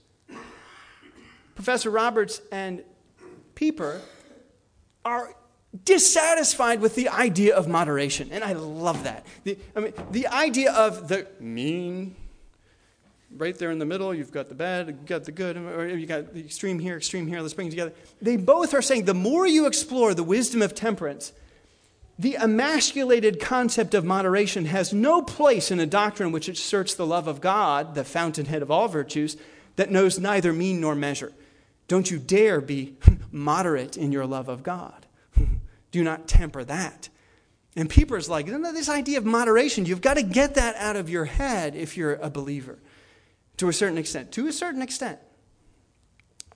[1.59, 2.85] Professor Roberts and
[3.57, 4.01] Pieper,
[5.05, 5.35] are
[5.85, 8.29] dissatisfied with the idea of moderation.
[8.31, 9.27] And I love that.
[9.42, 12.14] The, I mean, the idea of the mean,
[13.37, 16.07] right there in the middle, you've got the bad, you've got the good, or you
[16.07, 17.92] got the extreme here, extreme here, let's bring them together.
[18.23, 21.33] They both are saying the more you explore the wisdom of temperance,
[22.21, 27.27] the emasculated concept of moderation has no place in a doctrine which asserts the love
[27.27, 29.37] of God, the fountainhead of all virtues,
[29.75, 31.33] that knows neither mean nor measure.
[31.88, 32.96] Don't you dare be
[33.33, 35.07] moderate in your love of God.
[35.90, 37.09] Do not temper that.
[37.74, 41.09] And Pieper's like, no, this idea of moderation, you've got to get that out of
[41.09, 42.79] your head if you're a believer
[43.57, 44.33] to a certain extent.
[44.33, 45.18] To a certain extent.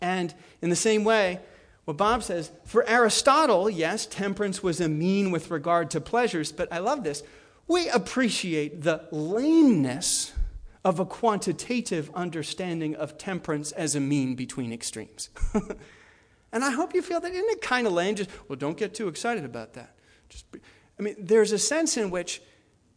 [0.01, 1.41] And in the same way,
[1.85, 6.73] what Bob says, for Aristotle, yes, temperance was a mean with regard to pleasures, but
[6.73, 7.23] I love this.
[7.69, 10.33] We appreciate the lameness
[10.85, 15.31] of a quantitative understanding of temperance as a mean between extremes.
[16.53, 17.33] And I hope you feel that.
[17.33, 18.15] Isn't it kind of lame?
[18.15, 19.97] Just, well, don't get too excited about that.
[20.29, 20.61] Just, be,
[20.99, 22.43] I mean, there's a sense in which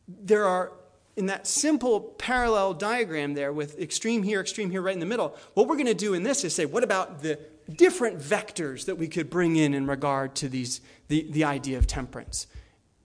[0.07, 0.73] there are,
[1.15, 5.35] in that simple parallel diagram there with extreme here, extreme here, right in the middle,
[5.53, 7.39] what we're going to do in this is say, what about the
[7.73, 11.87] different vectors that we could bring in in regard to these, the, the idea of
[11.87, 12.47] temperance?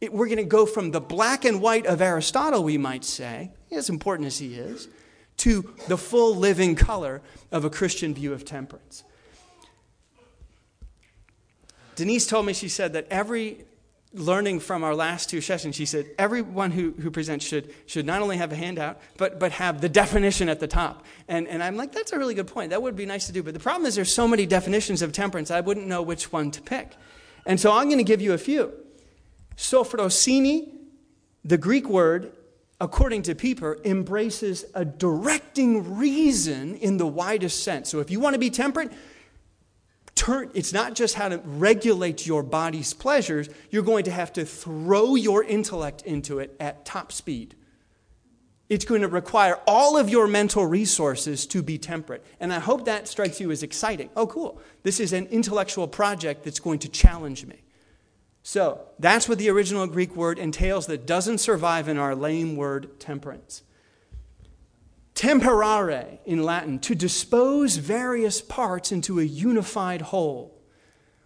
[0.00, 3.52] It, we're going to go from the black and white of Aristotle, we might say,
[3.76, 4.88] as important as he is,
[5.38, 9.04] to the full living color of a Christian view of temperance.
[11.96, 13.64] Denise told me, she said that every
[14.12, 18.22] learning from our last two sessions, she said everyone who, who presents should, should not
[18.22, 21.04] only have a handout, but, but have the definition at the top.
[21.28, 22.70] And, and I'm like, that's a really good point.
[22.70, 23.42] That would be nice to do.
[23.42, 26.50] But the problem is there's so many definitions of temperance, I wouldn't know which one
[26.52, 26.96] to pick.
[27.46, 28.72] And so I'm going to give you a few.
[29.56, 30.68] Sophrosyne,
[31.44, 32.32] the Greek word,
[32.80, 37.90] according to Pieper, embraces a directing reason in the widest sense.
[37.90, 38.90] So if you want to be temperate,
[40.14, 44.44] turn, it's not just how to regulate your body's pleasures, you're going to have to
[44.44, 47.54] throw your intellect into it at top speed.
[48.70, 52.24] It's going to require all of your mental resources to be temperate.
[52.38, 54.10] And I hope that strikes you as exciting.
[54.14, 54.60] Oh, cool.
[54.84, 57.62] This is an intellectual project that's going to challenge me.
[58.42, 62.98] So that's what the original Greek word entails that doesn't survive in our lame word
[62.98, 63.62] temperance.
[65.14, 70.56] Temperare in Latin, to dispose various parts into a unified whole.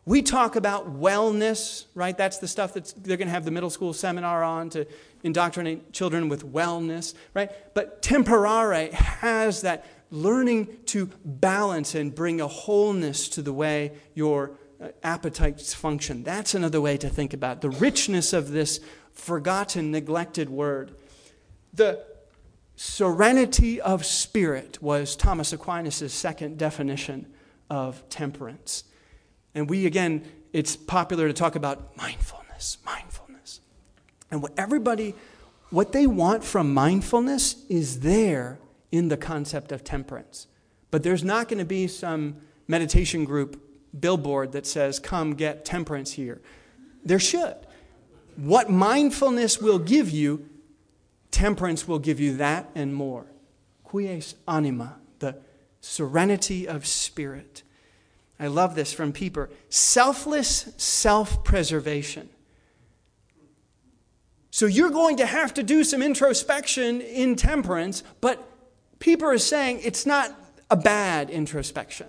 [0.06, 2.16] We talk about wellness, right?
[2.16, 4.86] That's the stuff that they're going to have the middle school seminar on to
[5.22, 7.50] indoctrinate children with wellness, right?
[7.74, 14.50] But temperare has that learning to balance and bring a wholeness to the way your
[14.50, 14.54] uh,
[15.02, 16.22] appetites function.
[16.22, 18.80] That's another way to think about the richness of this
[19.12, 20.94] forgotten, neglected word.
[21.72, 22.04] The
[22.76, 27.32] Serenity of spirit was Thomas Aquinas' second definition
[27.70, 28.84] of temperance.
[29.54, 33.60] And we, again, it's popular to talk about mindfulness, mindfulness.
[34.30, 35.14] And what everybody,
[35.70, 38.58] what they want from mindfulness is there
[38.90, 40.48] in the concept of temperance.
[40.90, 43.60] But there's not going to be some meditation group
[43.98, 46.40] billboard that says, come get temperance here.
[47.04, 47.56] There should.
[48.36, 50.48] What mindfulness will give you
[51.34, 53.26] Temperance will give you that and more.
[53.82, 54.86] Quies animi,
[55.18, 55.36] the
[55.80, 57.64] serenity of spirit.
[58.38, 59.50] I love this from Pieper.
[59.68, 62.28] Selfless self preservation.
[64.52, 68.40] So you're going to have to do some introspection in temperance, but
[69.00, 70.32] Pieper is saying it's not
[70.70, 72.06] a bad introspection.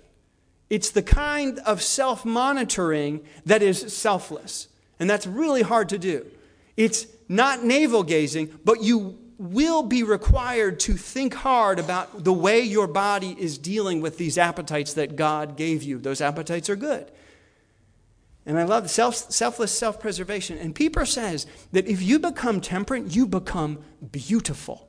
[0.68, 4.68] It's the kind of self monitoring that is selfless.
[4.98, 6.26] And that's really hard to do.
[6.76, 12.60] It's not navel gazing, but you will be required to think hard about the way
[12.60, 15.98] your body is dealing with these appetites that God gave you.
[15.98, 17.10] Those appetites are good.
[18.46, 20.56] And I love self, selfless self preservation.
[20.56, 23.78] And Pieper says that if you become temperate, you become
[24.12, 24.88] beautiful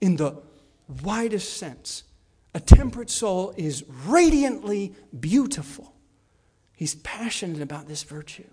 [0.00, 0.36] in the
[1.02, 2.04] widest sense.
[2.54, 5.92] A temperate soul is radiantly beautiful.
[6.74, 8.44] He's passionate about this virtue.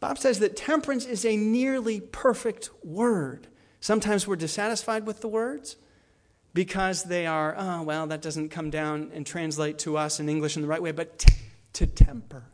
[0.00, 3.46] Bob says that temperance is a nearly perfect word.
[3.80, 5.76] Sometimes we're dissatisfied with the words
[6.54, 10.56] because they are, oh, well, that doesn't come down and translate to us in English
[10.56, 11.34] in the right way, but t-
[11.74, 12.44] to temper,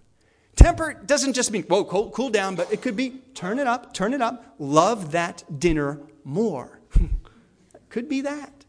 [0.56, 3.92] Temper doesn't just mean, whoa, cool, cool down, but it could be turn it up,
[3.92, 6.75] turn it up, love that dinner more.
[7.96, 8.66] Could be that.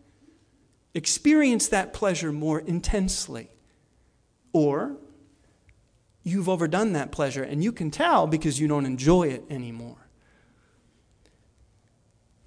[0.93, 3.49] Experience that pleasure more intensely.
[4.53, 4.95] Or
[6.23, 10.07] you've overdone that pleasure and you can tell because you don't enjoy it anymore.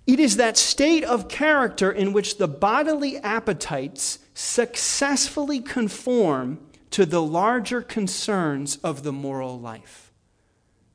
[0.06, 6.60] It is that state of character in which the bodily appetites successfully conform
[6.92, 10.14] to the larger concerns of the moral life.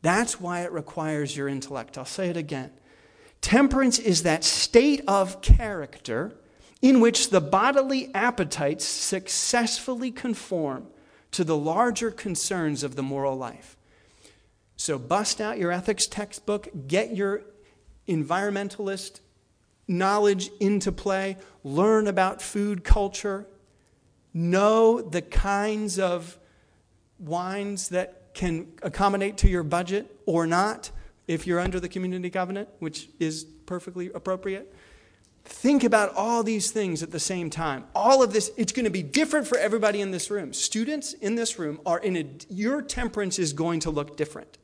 [0.02, 1.96] That's why it requires your intellect.
[1.96, 2.72] I'll say it again.
[3.42, 6.36] Temperance is that state of character
[6.82, 10.88] in which the bodily appetites successfully conform
[11.32, 13.78] to the larger concerns of the moral life.
[14.78, 17.42] So, bust out your ethics textbook, get your
[18.08, 19.20] environmentalist
[19.88, 23.48] knowledge into play, learn about food culture,
[24.34, 26.38] know the kinds of
[27.20, 30.92] wines that can accommodate to your budget or not
[31.28, 34.74] if you're under the community covenant, which is perfectly appropriate.
[35.44, 37.86] Think about all these things at the same time.
[37.94, 40.54] All of this, it's going to be different for everybody in this room.
[40.54, 44.58] Students in this room are in a, your temperance is going to look different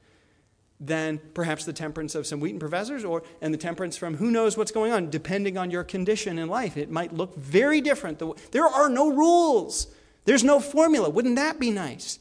[0.81, 4.57] than perhaps the temperance of some Wheaton professors or and the temperance from who knows
[4.57, 8.19] what's going on depending on your condition in life it might look very different
[8.51, 9.93] there are no rules
[10.25, 12.17] there's no formula wouldn't that be nice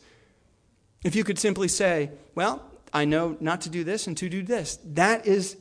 [1.05, 4.43] if you could simply say well i know not to do this and to do
[4.43, 5.57] this that is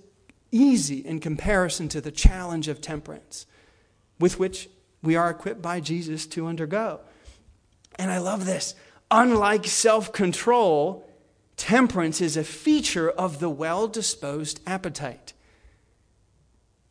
[0.51, 3.45] easy in comparison to the challenge of temperance
[4.19, 4.69] with which
[5.01, 6.99] we are equipped by jesus to undergo
[7.97, 8.75] and i love this
[9.11, 11.05] unlike self-control
[11.59, 15.33] Temperance is a feature of the well disposed appetite.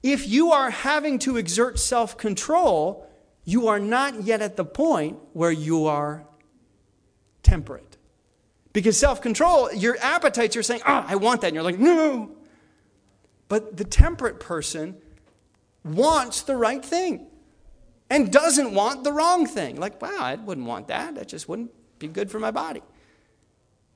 [0.02, 3.08] If you are having to exert self control,
[3.46, 6.26] you are not yet at the point where you are
[7.42, 7.87] temperate.
[8.72, 11.48] Because self control, your appetites, you're saying, oh, I want that.
[11.48, 12.30] And you're like, no.
[13.48, 14.96] But the temperate person
[15.84, 17.26] wants the right thing
[18.10, 19.76] and doesn't want the wrong thing.
[19.76, 21.14] Like, wow, I wouldn't want that.
[21.14, 22.82] That just wouldn't be good for my body.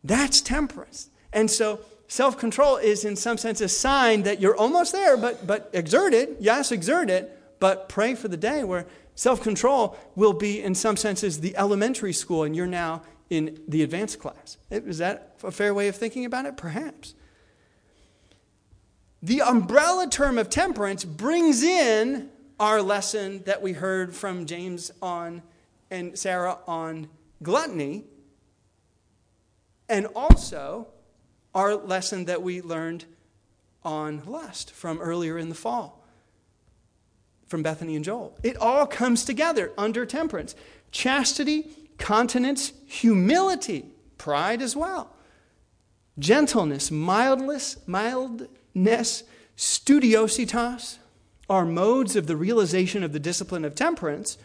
[0.05, 1.11] That's temperance.
[1.33, 5.47] And so self control is, in some sense, a sign that you're almost there, but,
[5.47, 6.37] but exert it.
[6.41, 10.97] Yes, exert it, but pray for the day where self control will be, in some
[10.97, 13.03] senses, the elementary school and you're now
[13.33, 14.59] in the advanced class.
[14.71, 16.59] Is that a fair way of thinking about it?
[16.59, 17.15] Perhaps.
[19.23, 22.29] The umbrella term of temperance brings in
[22.61, 25.43] our lesson that we heard from James on
[25.91, 27.09] and Sarah on
[27.43, 28.05] gluttony
[29.89, 30.89] and also
[31.55, 33.07] our lesson that we learned
[33.83, 36.05] on lust from earlier in the fall
[37.47, 38.39] from Bethany and Joel.
[38.43, 40.55] It all comes together under temperance
[40.91, 43.87] chastity, continence, humility,
[44.19, 45.15] pride as well,
[46.19, 49.23] gentleness, mildness, mildness,
[49.57, 50.99] studiositas
[51.49, 54.37] are modes of the realization of the discipline of temperance.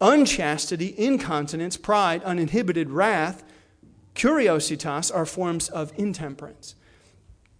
[0.00, 3.42] Unchastity, incontinence, pride, uninhibited wrath,
[4.14, 6.74] Curiositas are forms of intemperance.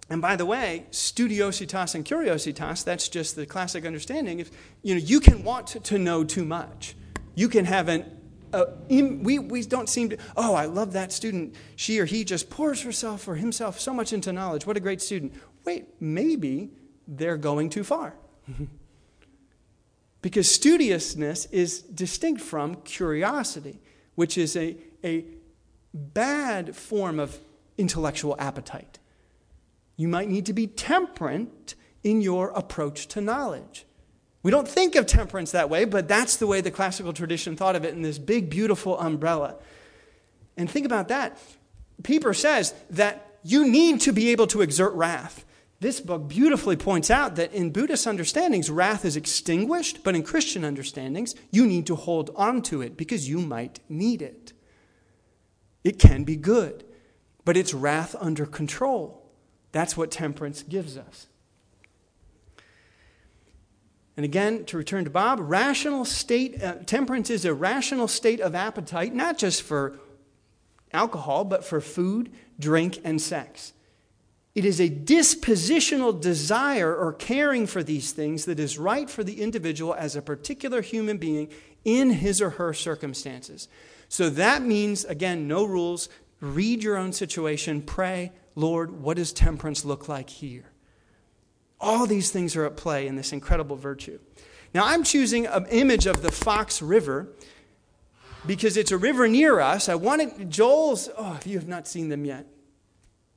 [0.09, 4.39] And by the way, studiositas and curiositas, that's just the classic understanding.
[4.39, 4.51] If
[4.83, 6.95] you know, you can want to, to know too much.
[7.35, 8.05] You can have an
[8.53, 11.55] uh, we, we don't seem to, oh, I love that student.
[11.76, 14.66] She or he just pours herself or himself so much into knowledge.
[14.66, 15.34] What a great student.
[15.64, 16.70] Wait, maybe
[17.07, 18.14] they're going too far.
[20.22, 23.80] because studiousness is distinct from curiosity,
[24.14, 25.24] which is a, a
[25.94, 27.38] bad form of
[27.78, 28.99] intellectual appetite.
[29.97, 33.86] You might need to be temperate in your approach to knowledge.
[34.47, 37.74] We don't think of temperance that way, but that's the way the classical tradition thought
[37.74, 39.57] of it in this big, beautiful umbrella.
[40.57, 41.36] And think about that.
[42.05, 45.44] Pieper says that you need to be able to exert wrath.
[45.80, 50.64] This book beautifully points out that in Buddhist understandings, wrath is extinguished, but in Christian
[50.64, 54.53] understandings, you need to hold on to it because you might need it.
[55.82, 56.84] It can be good,
[57.44, 59.28] but it's wrath under control.
[59.72, 61.26] That's what temperance gives us.
[64.16, 68.54] And again, to return to Bob, rational state, uh, temperance is a rational state of
[68.54, 69.98] appetite, not just for
[70.92, 73.74] alcohol, but for food, drink, and sex.
[74.54, 79.42] It is a dispositional desire or caring for these things that is right for the
[79.42, 81.50] individual as a particular human being
[81.84, 83.68] in his or her circumstances.
[84.08, 86.08] So that means, again, no rules.
[86.40, 87.82] Read your own situation.
[87.82, 90.64] Pray, Lord, what does temperance look like here?
[91.81, 94.18] All these things are at play in this incredible virtue.
[94.74, 97.29] Now, I'm choosing an image of the Fox River
[98.47, 99.89] because it's a river near us.
[99.89, 102.47] I wanted Joel's, oh, if you have not seen them yet,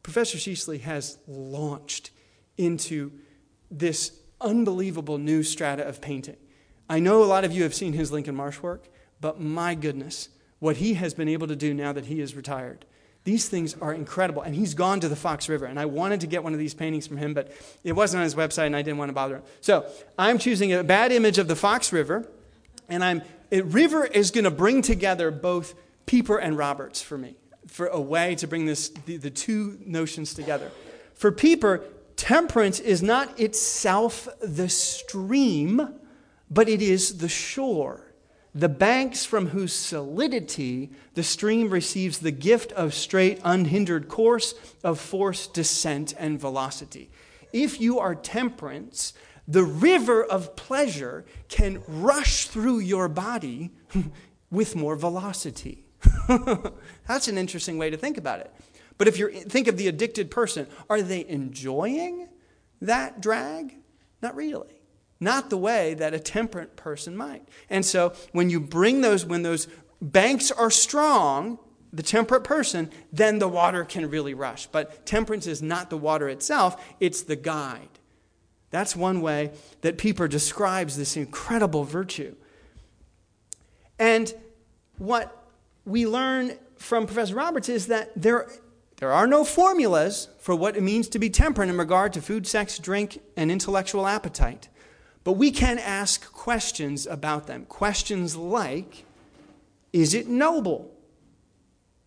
[0.03, 2.11] Professor Sheesley has launched
[2.57, 3.11] into
[3.71, 6.37] this unbelievable new strata of painting.
[6.89, 8.87] I know a lot of you have seen his Lincoln Marsh work,
[9.21, 10.29] but my goodness,
[10.59, 12.85] what he has been able to do now that he is retired.
[13.23, 14.41] These things are incredible.
[14.41, 15.65] And he's gone to the Fox River.
[15.65, 17.51] And I wanted to get one of these paintings from him, but
[17.83, 19.43] it wasn't on his website and I didn't want to bother him.
[19.61, 19.85] So
[20.17, 22.27] I'm choosing a bad image of the Fox River.
[22.87, 27.35] And I'm, it, River is going to bring together both Pieper and Roberts for me,
[27.67, 30.71] for a way to bring this, the, the two notions together.
[31.13, 31.83] For Pieper,
[32.15, 35.99] temperance is not itself the stream,
[36.49, 38.08] but it is the shore
[38.53, 44.99] the banks from whose solidity the stream receives the gift of straight, unhindered course of
[44.99, 47.11] force, descent, and velocity.
[47.53, 49.13] If you are temperance,
[49.47, 53.71] the river of pleasure can rush through your body
[54.51, 55.85] with more velocity.
[57.07, 58.53] That's an interesting way to think about it.
[58.97, 62.27] But if you think of the addicted person, are they enjoying
[62.81, 63.75] that drag?
[64.21, 64.78] Not really
[65.19, 67.47] not the way that a temperate person might.
[67.69, 69.67] And so when you bring those, when those
[70.01, 71.59] banks are strong,
[71.91, 74.67] the temperate person, then the water can really rush.
[74.67, 77.89] But temperance is not the water itself, it's the guide.
[78.69, 79.51] That's one way
[79.81, 82.35] that Pieper describes this incredible virtue.
[83.97, 84.33] And
[84.97, 85.35] what
[85.85, 88.47] we learn from Professor Roberts is that there,
[88.97, 92.45] there are no formulas for what it means to be temperate in regard to food,
[92.45, 94.69] sex, drink, and intellectual appetite.
[95.29, 97.65] But we can ask questions about them.
[97.65, 99.05] Questions like
[99.93, 100.91] Is it noble?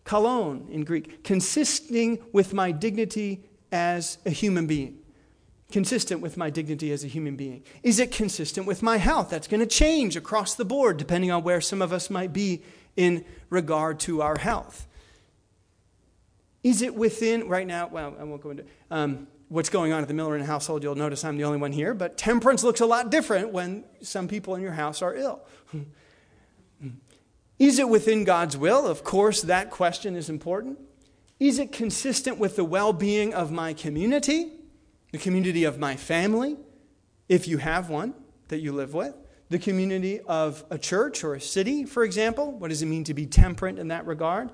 [0.03, 4.97] Kalon in Greek, consisting with my dignity as a human being.
[5.71, 7.63] Consistent with my dignity as a human being.
[7.81, 9.29] Is it consistent with my health?
[9.29, 12.61] That's going to change across the board depending on where some of us might be
[12.97, 14.85] in regard to our health.
[16.61, 20.07] Is it within, right now, well, I won't go into um, what's going on at
[20.07, 23.11] the Miller household, you'll notice I'm the only one here, but temperance looks a lot
[23.11, 25.41] different when some people in your house are ill.
[27.59, 28.87] is it within God's will?
[28.87, 30.79] Of course, that question is important.
[31.39, 34.53] Is it consistent with the well being of my community,
[35.11, 36.57] the community of my family,
[37.29, 38.15] if you have one
[38.47, 39.13] that you live with?
[39.49, 42.51] The community of a church or a city, for example.
[42.53, 44.49] What does it mean to be temperate in that regard?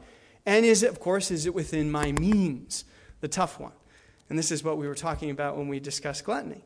[0.46, 2.84] And is it, of course, is it within my means?
[3.22, 3.72] The tough one.
[4.30, 6.64] And this is what we were talking about when we discussed gluttony.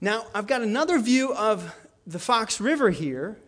[0.00, 1.74] Now, I've got another view of
[2.06, 3.38] the Fox River here.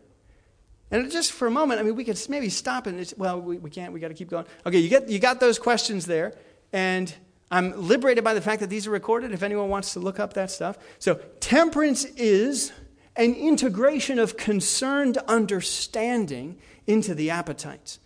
[0.91, 3.71] And just for a moment, I mean, we could maybe stop and, well, we, we
[3.71, 4.47] can't, we got to keep going.
[4.65, 6.35] Okay, you, get, you got those questions there.
[6.73, 7.15] And
[7.51, 10.35] I'm liberated by the fact that these are recorded if anyone wants to look up
[10.35, 10.79] that stuff.
[10.99, 12.73] So, temperance is
[13.17, 17.99] an integration of concerned understanding into the appetites.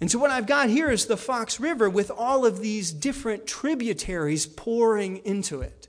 [0.00, 3.46] And so, what I've got here is the Fox River with all of these different
[3.46, 5.88] tributaries pouring into it.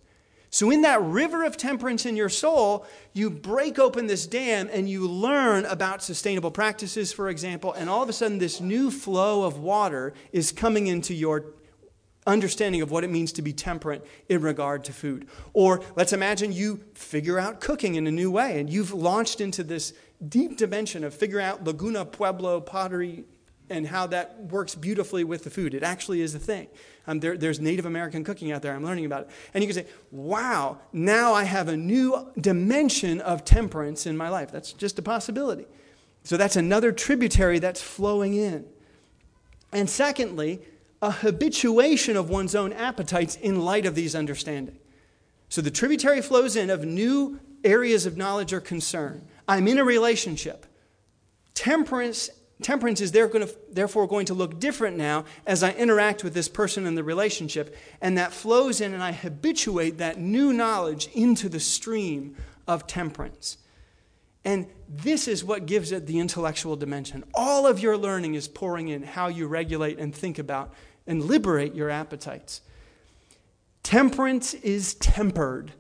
[0.50, 4.90] So, in that river of temperance in your soul, you break open this dam and
[4.90, 9.44] you learn about sustainable practices, for example, and all of a sudden, this new flow
[9.44, 11.46] of water is coming into your
[12.28, 15.28] understanding of what it means to be temperate in regard to food.
[15.54, 19.64] Or let's imagine you figure out cooking in a new way and you've launched into
[19.64, 19.94] this
[20.28, 23.26] deep dimension of figuring out Laguna Pueblo pottery
[23.72, 25.74] and how that works beautifully with the food.
[25.74, 26.68] It actually is a thing.
[27.08, 28.76] Um, there, there's Native American cooking out there.
[28.76, 29.30] I'm learning about it.
[29.54, 34.30] And you can say, wow, now I have a new dimension of temperance in my
[34.30, 34.52] life.
[34.52, 35.66] That's just a possibility.
[36.24, 38.66] So that's another tributary that's flowing in.
[39.72, 40.62] And secondly,
[41.02, 44.78] a habituation of one's own appetites in light of these understanding.
[45.50, 49.28] So the tributary flows in of new areas of knowledge or concern.
[49.48, 50.66] I'm in a relationship.
[51.54, 52.30] Temperance
[52.62, 56.96] Temperance is therefore going to look different now as I interact with this person in
[56.96, 62.36] the relationship, and that flows in, and I habituate that new knowledge into the stream
[62.68, 63.58] of temperance.
[64.44, 67.24] And this is what gives it the intellectual dimension.
[67.34, 70.74] All of your learning is pouring in how you regulate and think about
[71.06, 72.62] and liberate your appetites.
[73.84, 75.74] Temperance is tempered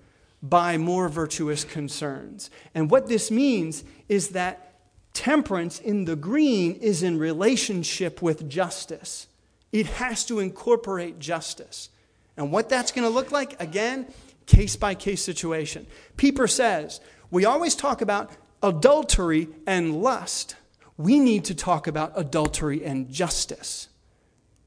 [0.43, 2.49] by more virtuous concerns.
[2.73, 4.70] And what this means is that
[5.13, 9.27] Temperance in the green is in relationship with justice.
[9.71, 11.89] It has to incorporate justice.
[12.37, 14.07] And what that's going to look like, again,
[14.45, 15.87] case by case situation.
[16.17, 18.31] Pieper says, we always talk about
[18.63, 20.55] adultery and lust.
[20.97, 23.89] We need to talk about adultery and justice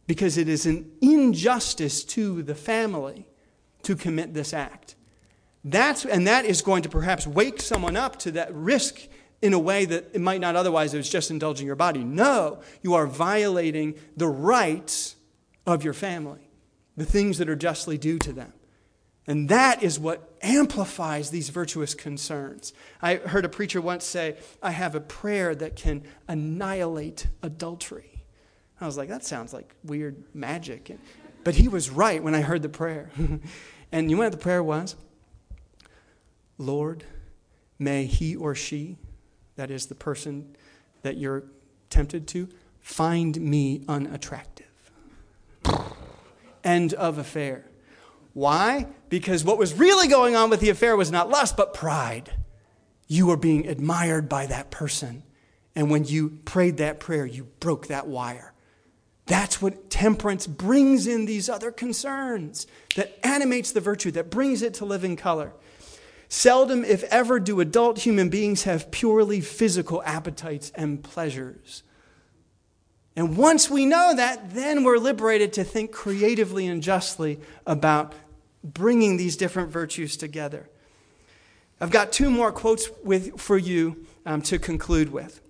[0.06, 3.26] because it is an injustice to the family
[3.82, 4.94] to commit this act.
[5.64, 9.00] That's, and that is going to perhaps wake someone up to that risk
[9.44, 12.02] in a way that it might not otherwise, it was just indulging your body.
[12.02, 15.16] No, you are violating the rights
[15.66, 16.48] of your family,
[16.96, 18.54] the things that are justly due to them.
[19.26, 22.72] And that is what amplifies these virtuous concerns.
[23.02, 28.24] I heard a preacher once say, I have a prayer that can annihilate adultery.
[28.80, 30.96] I was like, that sounds like weird magic.
[31.44, 33.10] But he was right when I heard the prayer.
[33.92, 34.96] and you know what the prayer was?
[36.56, 37.04] Lord,
[37.78, 38.96] may he or she,
[39.56, 40.56] that is the person
[41.02, 41.44] that you're
[41.90, 42.48] tempted to,
[42.80, 44.66] find me unattractive.
[46.64, 47.66] End of affair.
[48.32, 48.88] Why?
[49.08, 52.32] Because what was really going on with the affair was not lust, but pride.
[53.06, 55.22] You were being admired by that person.
[55.76, 58.52] And when you prayed that prayer, you broke that wire.
[59.26, 64.74] That's what temperance brings in these other concerns, that animates the virtue, that brings it
[64.74, 65.52] to living color.
[66.34, 71.84] Seldom, if ever, do adult human beings have purely physical appetites and pleasures.
[73.14, 78.14] And once we know that, then we're liberated to think creatively and justly about
[78.64, 80.68] bringing these different virtues together.
[81.80, 85.40] I've got two more quotes with, for you um, to conclude with.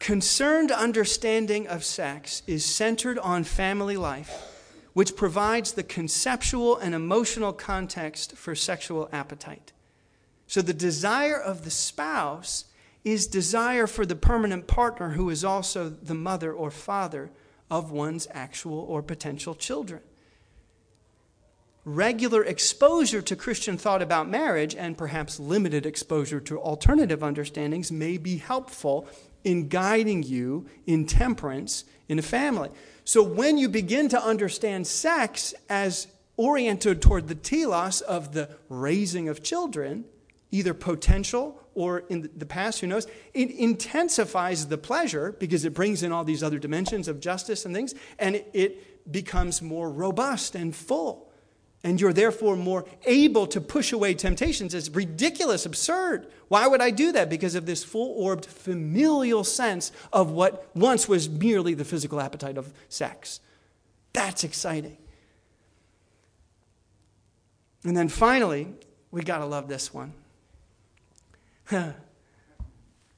[0.00, 4.51] Concerned understanding of sex is centered on family life,
[4.92, 9.72] which provides the conceptual and emotional context for sexual appetite.
[10.46, 12.66] So the desire of the spouse
[13.04, 17.30] is desire for the permanent partner who is also the mother or father
[17.70, 20.02] of one's actual or potential children
[21.84, 28.18] regular exposure to Christian thought about marriage and perhaps limited exposure to alternative understandings may
[28.18, 29.08] be helpful
[29.42, 32.70] in guiding you in temperance in a family.
[33.04, 36.06] So when you begin to understand sex as
[36.36, 40.04] oriented toward the telos of the raising of children,
[40.52, 46.02] either potential or in the past, who knows, it intensifies the pleasure because it brings
[46.02, 50.76] in all these other dimensions of justice and things, and it becomes more robust and
[50.76, 51.31] full
[51.84, 54.72] and you're therefore more able to push away temptations.
[54.74, 56.28] It's ridiculous, absurd.
[56.48, 57.28] Why would I do that?
[57.28, 62.56] Because of this full orbed familial sense of what once was merely the physical appetite
[62.56, 63.40] of sex.
[64.12, 64.96] That's exciting.
[67.84, 68.74] And then finally,
[69.10, 70.12] we got to love this one.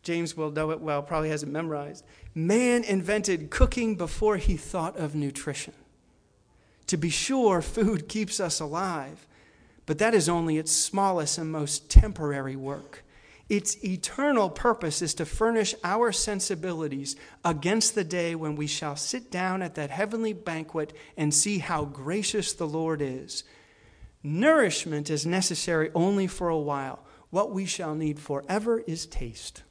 [0.02, 2.04] James will know it well, probably has it memorized.
[2.34, 5.74] Man invented cooking before he thought of nutrition.
[6.88, 9.26] To be sure, food keeps us alive,
[9.86, 13.04] but that is only its smallest and most temporary work.
[13.48, 17.14] Its eternal purpose is to furnish our sensibilities
[17.44, 21.84] against the day when we shall sit down at that heavenly banquet and see how
[21.84, 23.44] gracious the Lord is.
[24.22, 27.04] Nourishment is necessary only for a while.
[27.28, 29.62] What we shall need forever is taste.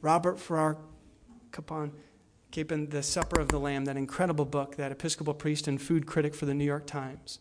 [0.00, 0.78] Robert Farrar
[1.52, 1.92] Capon
[2.50, 6.34] keeping the Supper of the Lamb, that incredible book, that Episcopal priest and food critic
[6.34, 7.38] for the New York Times.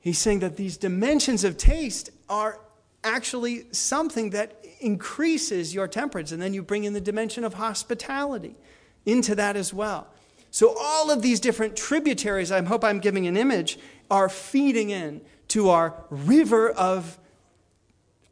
[0.00, 2.60] He's saying that these dimensions of taste are
[3.04, 6.32] actually something that increases your temperance.
[6.32, 8.56] And then you bring in the dimension of hospitality
[9.04, 10.08] into that as well.
[10.50, 13.78] So, all of these different tributaries, I hope I'm giving an image,
[14.10, 17.18] are feeding in to our river of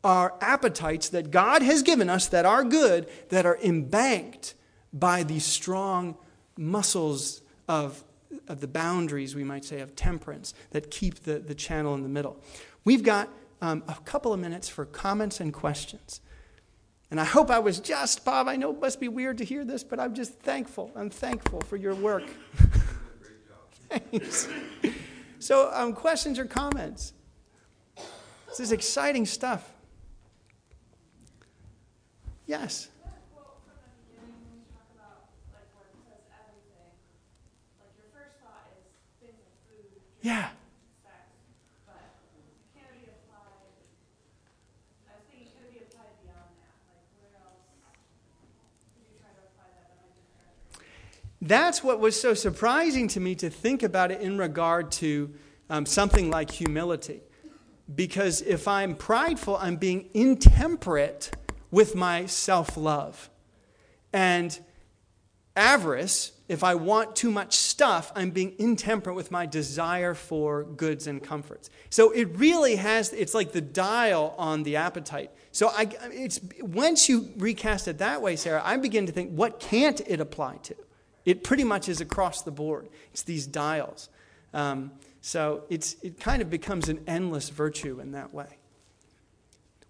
[0.03, 4.55] our appetites that God has given us that are good, that are embanked
[4.93, 6.17] by these strong
[6.57, 8.05] muscles of,
[8.47, 12.09] of the boundaries, we might say, of temperance that keep the, the channel in the
[12.09, 12.43] middle.
[12.85, 13.29] We've got
[13.61, 16.21] um, a couple of minutes for comments and questions.
[17.11, 18.49] And I hope I was just, Bob.
[18.49, 20.91] I know it must be weird to hear this, but I'm just thankful.
[20.95, 22.25] I'm thankful for your work.
[23.89, 24.49] Thanks.
[25.39, 27.13] So, um, questions or comments?
[28.49, 29.71] This is exciting stuff.
[32.47, 32.89] Yes.
[40.29, 40.51] Yeah.
[51.41, 55.33] That's what was so surprising to me to think about it in regard to
[55.71, 57.23] um, something like humility.
[57.95, 61.31] Because if I'm prideful, I'm being intemperate
[61.71, 63.31] with my self love.
[64.13, 64.59] And
[65.57, 71.07] avarice if I want too much stuff, I'm being intemperate with my desire for goods
[71.07, 71.71] and comforts.
[71.91, 75.31] So it really has, it's like the dial on the appetite.
[75.53, 79.61] So I, it's, once you recast it that way, Sarah, I begin to think, what
[79.61, 80.75] can't it apply to?
[81.25, 82.89] It pretty much is across the board.
[83.13, 84.09] It's these dials.
[84.55, 88.57] Um, so it's, it kind of becomes an endless virtue in that way.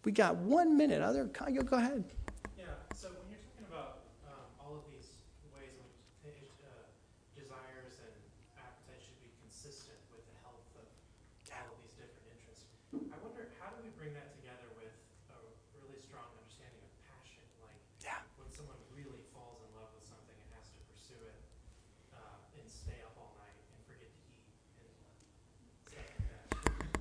[0.04, 1.02] We got one minute.
[1.02, 2.02] Other, go ahead.
[2.56, 2.64] Yeah.
[2.96, 5.04] So when you're talking about um, all of these
[5.52, 5.84] ways in
[6.24, 6.70] which uh,
[7.36, 8.14] desires and
[8.56, 10.86] appetites should be consistent with the health of
[11.52, 12.64] all of these different interests,
[13.12, 14.96] I wonder how do we bring that together with
[15.28, 15.38] a
[15.76, 17.44] really strong understanding of passion?
[17.60, 18.16] Like Yeah.
[18.40, 21.36] when someone really falls in love with something and has to pursue it
[22.16, 24.88] uh, and stay up all night and forget to eat and
[25.92, 26.16] stuff like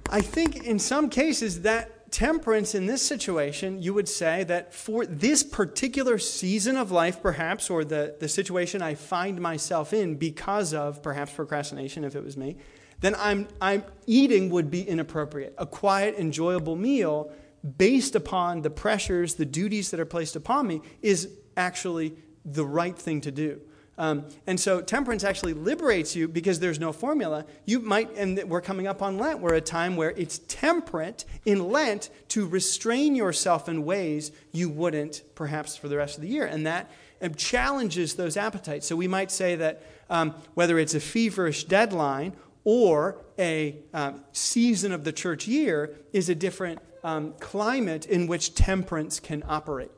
[0.04, 0.07] that.
[0.18, 5.06] I think in some cases that temperance in this situation, you would say that for
[5.06, 10.74] this particular season of life, perhaps, or the, the situation I find myself in because
[10.74, 12.58] of perhaps procrastination, if it was me,
[13.00, 15.54] then I'm, I'm eating would be inappropriate.
[15.60, 17.32] A quiet, enjoyable meal
[17.78, 22.98] based upon the pressures, the duties that are placed upon me is actually the right
[22.98, 23.62] thing to do.
[23.98, 27.46] Um, and so temperance actually liberates you because there's no formula.
[27.66, 31.70] You might, and we're coming up on Lent, we're a time where it's temperate in
[31.70, 36.46] Lent to restrain yourself in ways you wouldn't perhaps for the rest of the year.
[36.46, 36.92] And that
[37.22, 38.86] um, challenges those appetites.
[38.86, 42.34] So we might say that um, whether it's a feverish deadline
[42.64, 48.54] or a um, season of the church year is a different um, climate in which
[48.54, 49.97] temperance can operate.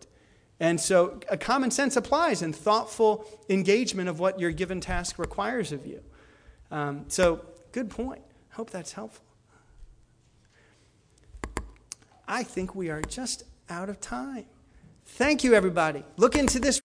[0.60, 5.72] And so a common sense applies and thoughtful engagement of what your given task requires
[5.72, 6.02] of you.
[6.72, 7.42] Um, so,
[7.72, 8.22] good point.
[8.52, 9.26] Hope that's helpful.
[12.28, 14.46] I think we are just out of time.
[15.06, 16.04] Thank you, everybody.
[16.18, 16.78] Look into this.